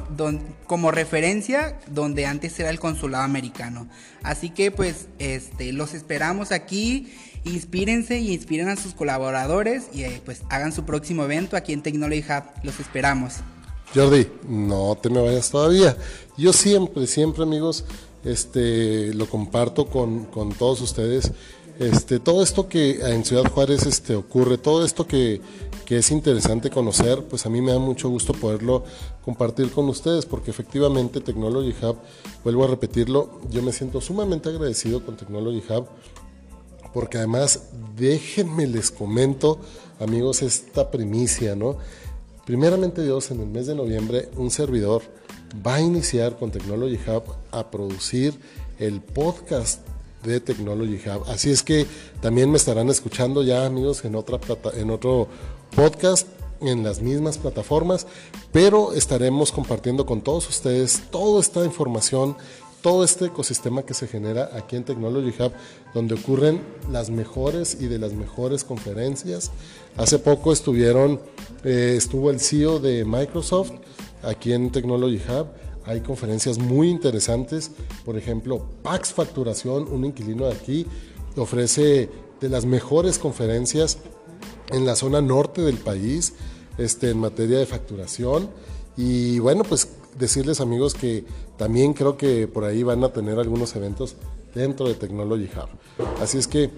como 0.66 0.92
referencia 0.92 1.78
donde 1.88 2.24
antes 2.24 2.58
era 2.60 2.70
el 2.70 2.78
consulado 2.78 3.24
americano. 3.24 3.88
Así 4.22 4.50
que 4.50 4.70
pues 4.70 5.08
este, 5.18 5.72
los 5.72 5.92
esperamos 5.92 6.52
aquí, 6.52 7.12
inspírense 7.44 8.20
y 8.20 8.32
inspiren 8.32 8.68
a 8.68 8.76
sus 8.76 8.94
colaboradores 8.94 9.88
y 9.92 10.04
eh, 10.04 10.22
pues 10.24 10.42
hagan 10.48 10.72
su 10.72 10.84
próximo 10.84 11.24
evento 11.24 11.56
aquí 11.56 11.72
en 11.72 11.82
Technology 11.82 12.20
Hub. 12.20 12.44
Los 12.62 12.78
esperamos. 12.78 13.40
Jordi, 13.94 14.26
no 14.48 14.96
te 15.00 15.08
me 15.08 15.20
vayas 15.20 15.50
todavía. 15.50 15.96
Yo 16.36 16.52
siempre, 16.52 17.06
siempre 17.06 17.44
amigos, 17.44 17.84
este, 18.26 19.14
lo 19.14 19.26
comparto 19.26 19.86
con, 19.86 20.28
todos 20.58 20.80
ustedes. 20.80 21.32
Este, 21.78 22.18
todo 22.18 22.42
esto 22.42 22.68
que 22.68 23.00
en 23.00 23.24
Ciudad 23.24 23.50
Juárez 23.50 23.86
este, 23.86 24.16
ocurre, 24.16 24.58
todo 24.58 24.84
esto 24.84 25.06
que, 25.06 25.40
es 25.88 26.10
interesante 26.10 26.68
conocer, 26.68 27.22
pues 27.22 27.46
a 27.46 27.48
mí 27.48 27.60
me 27.62 27.70
da 27.70 27.78
mucho 27.78 28.08
gusto 28.08 28.32
poderlo 28.32 28.82
compartir 29.24 29.70
con 29.70 29.88
ustedes, 29.88 30.26
porque 30.26 30.50
efectivamente 30.50 31.20
Technology 31.20 31.74
Hub, 31.80 31.98
vuelvo 32.42 32.64
a 32.64 32.66
repetirlo, 32.66 33.40
yo 33.50 33.62
me 33.62 33.72
siento 33.72 34.00
sumamente 34.00 34.48
agradecido 34.48 35.06
con 35.06 35.16
Technology 35.16 35.62
Hub, 35.70 35.86
porque 36.92 37.18
además, 37.18 37.68
déjenme 37.96 38.66
les 38.66 38.90
comento, 38.90 39.60
amigos, 40.00 40.42
esta 40.42 40.90
primicia, 40.90 41.54
¿no? 41.54 41.76
Primeramente 42.46 43.02
Dios, 43.02 43.32
en 43.32 43.40
el 43.40 43.48
mes 43.48 43.66
de 43.66 43.74
noviembre, 43.74 44.28
un 44.36 44.52
servidor 44.52 45.02
va 45.66 45.74
a 45.74 45.80
iniciar 45.80 46.36
con 46.36 46.52
Technology 46.52 46.96
Hub 47.08 47.24
a 47.50 47.72
producir 47.72 48.38
el 48.78 49.00
podcast 49.00 49.80
de 50.22 50.38
Technology 50.38 51.00
Hub. 51.08 51.24
Así 51.28 51.50
es 51.50 51.64
que 51.64 51.86
también 52.20 52.48
me 52.52 52.56
estarán 52.56 52.88
escuchando 52.88 53.42
ya 53.42 53.66
amigos 53.66 54.04
en 54.04 54.14
otra 54.14 54.38
en 54.74 54.90
otro 54.90 55.26
podcast 55.74 56.28
en 56.60 56.84
las 56.84 57.02
mismas 57.02 57.36
plataformas, 57.36 58.06
pero 58.52 58.92
estaremos 58.92 59.50
compartiendo 59.50 60.06
con 60.06 60.20
todos 60.20 60.48
ustedes 60.48 61.02
toda 61.10 61.40
esta 61.40 61.64
información, 61.64 62.36
todo 62.86 63.02
este 63.02 63.24
ecosistema 63.24 63.82
que 63.82 63.94
se 63.94 64.06
genera 64.06 64.50
aquí 64.52 64.76
en 64.76 64.84
Technology 64.84 65.34
Hub, 65.42 65.50
donde 65.92 66.14
ocurren 66.14 66.62
las 66.88 67.10
mejores 67.10 67.76
y 67.80 67.88
de 67.88 67.98
las 67.98 68.12
mejores 68.12 68.62
conferencias. 68.62 69.50
Hace 69.96 70.20
poco 70.20 70.52
estuvieron, 70.52 71.20
eh, 71.64 71.94
estuvo 71.96 72.30
el 72.30 72.38
CEO 72.38 72.78
de 72.78 73.04
Microsoft, 73.04 73.72
aquí 74.22 74.52
en 74.52 74.70
Technology 74.70 75.20
Hub. 75.28 75.48
Hay 75.84 76.00
conferencias 76.00 76.58
muy 76.58 76.88
interesantes, 76.88 77.72
por 78.04 78.16
ejemplo, 78.16 78.64
Pax 78.84 79.12
Facturación, 79.12 79.88
un 79.92 80.04
inquilino 80.04 80.46
de 80.46 80.52
aquí, 80.52 80.86
ofrece 81.36 82.08
de 82.40 82.48
las 82.48 82.66
mejores 82.66 83.18
conferencias 83.18 83.98
en 84.70 84.86
la 84.86 84.94
zona 84.94 85.20
norte 85.20 85.60
del 85.60 85.78
país 85.78 86.34
este, 86.78 87.10
en 87.10 87.18
materia 87.18 87.58
de 87.58 87.66
facturación. 87.66 88.48
Y 88.96 89.40
bueno, 89.40 89.64
pues 89.64 89.88
decirles 90.18 90.60
amigos 90.60 90.94
que 90.94 91.24
también 91.56 91.92
creo 91.92 92.16
que 92.16 92.48
por 92.48 92.64
ahí 92.64 92.82
van 92.82 93.04
a 93.04 93.12
tener 93.12 93.38
algunos 93.38 93.74
eventos 93.76 94.16
dentro 94.54 94.88
de 94.88 94.94
Technology 94.94 95.48
Hub. 95.54 96.06
Así 96.20 96.38
es 96.38 96.46
que 96.46 96.70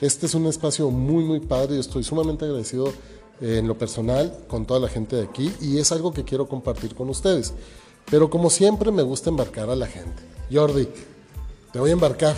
este 0.00 0.26
es 0.26 0.34
un 0.34 0.46
espacio 0.46 0.90
muy, 0.90 1.24
muy 1.24 1.40
padre 1.40 1.76
y 1.76 1.80
estoy 1.80 2.04
sumamente 2.04 2.44
agradecido 2.44 2.92
en 3.40 3.66
lo 3.66 3.76
personal 3.76 4.44
con 4.48 4.64
toda 4.64 4.80
la 4.80 4.88
gente 4.88 5.16
de 5.16 5.24
aquí 5.24 5.52
y 5.60 5.78
es 5.78 5.92
algo 5.92 6.12
que 6.12 6.24
quiero 6.24 6.48
compartir 6.48 6.94
con 6.94 7.08
ustedes. 7.08 7.52
Pero 8.10 8.30
como 8.30 8.50
siempre 8.50 8.90
me 8.90 9.02
gusta 9.02 9.30
embarcar 9.30 9.70
a 9.70 9.76
la 9.76 9.86
gente. 9.86 10.22
Jordi, 10.52 10.88
te 11.72 11.78
voy 11.78 11.90
a 11.90 11.94
embarcar 11.94 12.36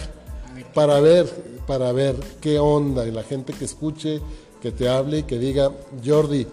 para 0.72 1.00
ver, 1.00 1.26
para 1.66 1.92
ver 1.92 2.16
qué 2.40 2.58
onda 2.58 3.06
y 3.06 3.10
la 3.10 3.22
gente 3.22 3.52
que 3.52 3.64
escuche, 3.64 4.20
que 4.62 4.72
te 4.72 4.88
hable 4.88 5.18
y 5.18 5.22
que 5.24 5.38
diga, 5.38 5.72
Jordi, 6.04 6.46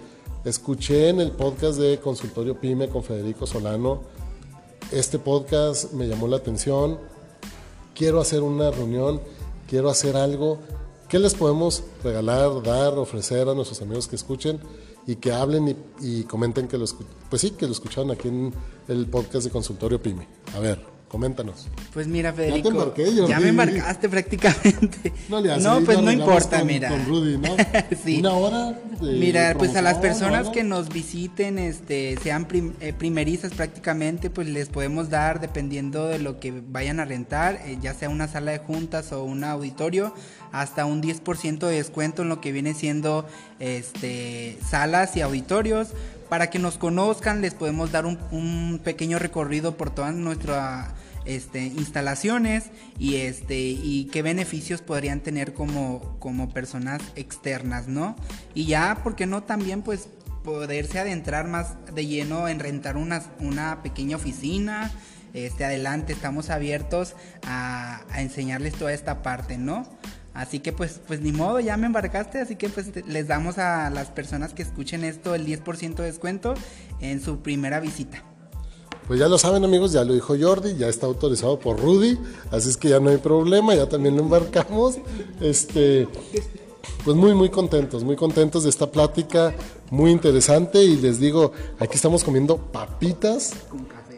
escuché 0.45 1.09
en 1.09 1.19
el 1.19 1.31
podcast 1.31 1.79
de 1.79 1.99
Consultorio 1.99 2.59
Pyme 2.59 2.89
con 2.89 3.03
Federico 3.03 3.47
Solano, 3.47 4.01
este 4.91 5.17
podcast 5.19 5.93
me 5.93 6.07
llamó 6.07 6.27
la 6.27 6.37
atención, 6.37 6.99
quiero 7.95 8.19
hacer 8.19 8.41
una 8.41 8.69
reunión, 8.69 9.21
quiero 9.67 9.89
hacer 9.89 10.15
algo. 10.15 10.59
¿Qué 11.07 11.19
les 11.19 11.33
podemos 11.33 11.83
regalar, 12.03 12.61
dar, 12.63 12.97
ofrecer 12.97 13.47
a 13.47 13.53
nuestros 13.53 13.81
amigos 13.81 14.07
que 14.07 14.15
escuchen 14.15 14.59
y 15.07 15.15
que 15.15 15.31
hablen 15.31 15.77
y, 16.01 16.23
comenten 16.23 16.67
que 16.67 16.77
lo, 16.77 16.85
pues 17.29 17.41
sí, 17.41 17.51
que 17.51 17.65
lo 17.65 17.71
escucharon 17.71 18.11
aquí 18.11 18.27
en 18.27 18.53
el 18.87 19.07
podcast 19.07 19.45
de 19.45 19.51
Consultorio 19.51 20.01
PYME? 20.01 20.27
A 20.55 20.59
ver, 20.59 20.92
Coméntanos. 21.13 21.67
Pues 21.93 22.07
mira, 22.07 22.33
Federico. 22.33 22.91
Ya, 23.27 23.39
me 23.39 23.49
embarcaste 23.49 24.09
prácticamente. 24.09 25.13
No, 25.29 25.81
pues 25.85 26.01
no 26.01 26.11
importa, 26.11 26.63
mira. 26.63 26.91
Una 28.17 28.33
hora. 28.33 28.79
mira, 28.99 29.53
pues 29.55 29.75
a 29.75 29.83
las 29.83 29.99
personas 29.99 30.49
que 30.49 30.63
nos 30.63 30.89
visiten, 30.89 31.59
este, 31.59 32.17
sean 32.17 32.47
eh, 32.79 32.93
primerizas 32.97 33.53
prácticamente, 33.53 34.31
pues 34.31 34.47
les 34.47 34.69
podemos 34.69 35.11
dar, 35.11 35.39
dependiendo 35.39 36.07
de 36.07 36.17
lo 36.17 36.39
que 36.39 36.63
vayan 36.67 36.99
a 36.99 37.05
rentar, 37.05 37.59
eh, 37.65 37.77
ya 37.79 37.93
sea 37.93 38.09
una 38.09 38.27
sala 38.27 38.51
de 38.51 38.57
juntas 38.57 39.11
o 39.11 39.23
un 39.23 39.43
auditorio, 39.43 40.15
hasta 40.51 40.85
un 40.85 41.03
10% 41.03 41.59
de 41.67 41.75
descuento 41.75 42.23
en 42.23 42.29
lo 42.29 42.41
que 42.41 42.51
viene 42.51 42.73
siendo 42.73 43.27
este, 43.59 44.57
salas 44.67 45.15
y 45.15 45.21
auditorios 45.21 45.89
para 46.33 46.49
que 46.49 46.57
nos 46.57 46.79
conozcan, 46.79 47.41
les 47.41 47.53
podemos 47.53 47.91
dar 47.91 48.07
un, 48.07 48.81
pequeño 48.83 49.19
recorrido 49.19 49.77
por 49.77 49.91
toda 49.91 50.11
nuestra 50.11 50.95
este, 51.25 51.59
instalaciones 51.61 52.71
y, 52.97 53.17
este, 53.17 53.59
y 53.59 54.09
qué 54.11 54.23
beneficios 54.23 54.81
podrían 54.81 55.19
tener 55.19 55.53
como, 55.53 56.17
como 56.17 56.49
personas 56.49 57.03
externas, 57.15 57.87
¿no? 57.87 58.15
Y 58.55 58.65
ya, 58.65 58.97
¿por 59.03 59.15
qué 59.15 59.27
no 59.27 59.43
también 59.43 59.83
pues 59.83 60.09
poderse 60.43 60.97
adentrar 60.97 61.47
más 61.47 61.75
de 61.93 62.07
lleno 62.07 62.47
en 62.47 62.59
rentar 62.59 62.97
una, 62.97 63.21
una 63.37 63.83
pequeña 63.83 64.15
oficina? 64.15 64.89
Este, 65.35 65.65
adelante, 65.65 66.13
estamos 66.13 66.49
abiertos 66.49 67.13
a 67.45 68.01
enseñarles 68.17 68.73
toda 68.73 68.91
esta 68.91 69.21
parte, 69.21 69.59
¿no? 69.59 69.87
Así 70.33 70.59
que 70.59 70.73
pues, 70.73 70.99
pues 71.07 71.21
ni 71.21 71.31
modo, 71.31 71.59
ya 71.59 71.77
me 71.77 71.85
embarcaste, 71.85 72.39
así 72.39 72.55
que 72.55 72.69
pues 72.69 72.87
les 73.05 73.27
damos 73.27 73.59
a 73.59 73.89
las 73.91 74.07
personas 74.07 74.53
que 74.53 74.63
escuchen 74.63 75.03
esto 75.03 75.35
el 75.35 75.45
10% 75.45 75.95
de 75.95 76.03
descuento 76.03 76.55
en 77.01 77.21
su 77.21 77.39
primera 77.39 77.79
visita. 77.79 78.23
pues 79.07 79.19
ya 79.19 79.27
lo 79.27 79.37
saben 79.37 79.63
amigos, 79.63 79.91
ya 79.91 80.03
lo 80.03 80.13
dijo 80.13 80.35
Jordi, 80.39 80.75
ya 80.75 80.87
está 80.87 81.05
autorizado 81.05 81.59
por 81.59 81.79
Rudy, 81.79 82.17
así 82.51 82.69
es 82.69 82.77
que 82.77 82.89
ya 82.89 82.99
no 82.99 83.11
hay 83.11 83.17
problema, 83.17 83.75
ya 83.75 83.87
también 83.87 84.15
lo 84.15 84.23
embarcamos. 84.23 84.97
Este, 85.39 86.07
pues 87.03 87.15
muy, 87.15 87.33
muy 87.33 87.49
contentos, 87.49 88.03
muy 88.03 88.15
contentos 88.15 88.63
de 88.63 88.69
esta 88.69 88.89
plática, 88.89 89.53
muy 89.91 90.09
interesante 90.09 90.83
y 90.83 90.95
les 90.95 91.19
digo, 91.19 91.51
aquí 91.77 91.95
estamos 91.95 92.23
comiendo 92.23 92.57
papitas 92.57 93.53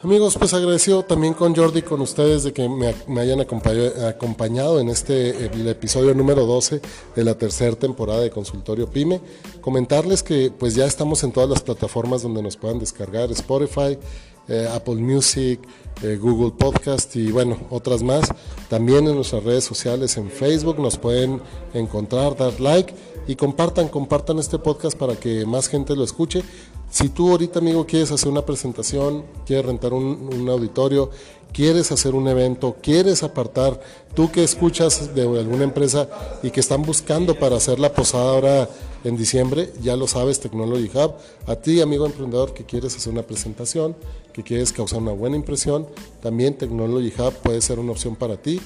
Amigos, 0.00 0.36
pues 0.38 0.54
agradecido 0.54 1.02
también 1.02 1.34
con 1.34 1.56
Jordi, 1.56 1.82
con 1.82 2.00
ustedes 2.00 2.44
de 2.44 2.52
que 2.52 2.68
me, 2.68 3.20
hayan 3.20 3.40
acompañado 3.40 4.78
en 4.78 4.90
este 4.90 5.46
el 5.46 5.66
episodio 5.66 6.14
número 6.14 6.46
12 6.46 6.80
de 7.16 7.24
la 7.24 7.34
tercera 7.36 7.74
temporada 7.74 8.20
de 8.20 8.30
Consultorio 8.30 8.88
Pyme. 8.88 9.20
Comentarles 9.60 10.22
que 10.22 10.52
pues 10.56 10.76
ya 10.76 10.86
estamos 10.86 11.24
en 11.24 11.32
todas 11.32 11.50
las 11.50 11.62
plataformas 11.62 12.22
donde 12.22 12.42
nos 12.42 12.56
puedan 12.56 12.78
descargar, 12.78 13.32
Spotify, 13.32 13.98
eh, 14.46 14.68
Apple 14.72 14.94
Music, 14.94 15.58
eh, 16.04 16.16
Google 16.16 16.52
Podcast 16.56 17.16
y 17.16 17.32
bueno, 17.32 17.58
otras 17.68 18.04
más. 18.04 18.28
También 18.70 19.08
en 19.08 19.16
nuestras 19.16 19.42
redes 19.42 19.64
sociales, 19.64 20.16
en 20.16 20.30
Facebook, 20.30 20.78
nos 20.78 20.96
pueden 20.96 21.42
encontrar, 21.74 22.36
dar 22.36 22.60
like 22.60 22.94
y 23.26 23.34
compartan, 23.34 23.88
compartan 23.88 24.38
este 24.38 24.60
podcast 24.60 24.96
para 24.96 25.16
que 25.16 25.44
más 25.44 25.66
gente 25.66 25.96
lo 25.96 26.04
escuche. 26.04 26.44
Si 26.90 27.10
tú 27.10 27.30
ahorita, 27.30 27.58
amigo, 27.58 27.84
quieres 27.84 28.10
hacer 28.10 28.30
una 28.30 28.46
presentación, 28.46 29.24
quieres 29.44 29.66
rentar 29.66 29.92
un, 29.92 30.48
auditorio, 30.48 31.10
quieres 31.52 31.92
hacer 31.92 32.14
un 32.14 32.28
evento, 32.28 32.76
quieres 32.82 33.22
apartar, 33.22 33.78
tú 34.14 34.32
que 34.32 34.42
escuchas 34.42 35.14
de 35.14 35.22
alguna 35.22 35.64
empresa 35.64 36.08
y 36.42 36.50
que 36.50 36.60
están 36.60 36.82
buscando 36.82 37.38
para 37.38 37.56
hacer 37.56 37.78
la 37.78 37.92
posada 37.92 38.30
ahora 38.30 38.70
en 39.04 39.16
diciembre, 39.18 39.70
ya 39.82 39.96
lo 39.96 40.06
sabes, 40.06 40.40
Technology 40.40 40.90
Hub. 40.94 41.12
A 41.46 41.56
ti, 41.56 41.82
amigo 41.82 42.06
emprendedor, 42.06 42.54
que 42.54 42.64
quieres 42.64 42.96
hacer 42.96 43.12
una 43.12 43.22
presentación, 43.22 43.94
que 44.32 44.42
quieres 44.42 44.72
causar 44.72 45.00
una 45.00 45.12
buena 45.12 45.36
impresión, 45.36 45.86
también 46.22 46.56
Technology 46.56 47.12
Hub 47.18 47.34
puede 47.42 47.60
ser 47.60 47.78
una 47.78 47.92
opción 47.92 48.16
para 48.16 48.38
ti. 48.38 48.60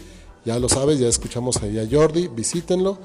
Ya 0.45 0.59
lo 0.59 0.69
sabes, 0.69 0.99
ya 0.99 1.09
escuchamos 1.09 1.57
ahí 1.63 1.79
a 1.79 1.89
Jordi, 1.91 2.29
visítenlo 2.29 2.99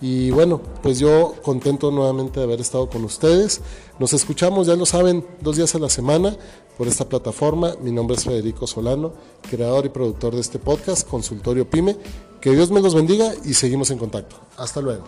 y 0.00 0.30
bueno, 0.30 0.60
pues 0.82 0.98
yo 0.98 1.34
contento 1.42 1.90
nuevamente 1.90 2.40
de 2.40 2.44
haber 2.44 2.60
estado 2.60 2.88
con 2.88 3.04
ustedes. 3.04 3.60
Nos 3.98 4.12
escuchamos, 4.14 4.66
ya 4.66 4.76
lo 4.76 4.86
saben, 4.86 5.26
dos 5.40 5.56
días 5.56 5.74
a 5.74 5.78
la 5.78 5.90
semana 5.90 6.36
por 6.78 6.88
esta 6.88 7.08
plataforma. 7.08 7.74
Mi 7.82 7.92
nombre 7.92 8.16
es 8.16 8.24
Federico 8.24 8.66
Solano, 8.66 9.12
creador 9.50 9.84
y 9.84 9.90
productor 9.90 10.34
de 10.34 10.40
este 10.40 10.58
podcast, 10.58 11.06
Consultorio 11.06 11.68
Pyme. 11.68 11.96
Que 12.40 12.52
Dios 12.52 12.70
me 12.70 12.80
los 12.80 12.94
bendiga 12.94 13.34
y 13.44 13.52
seguimos 13.52 13.90
en 13.90 13.98
contacto. 13.98 14.36
Hasta 14.56 14.80
luego. 14.80 15.04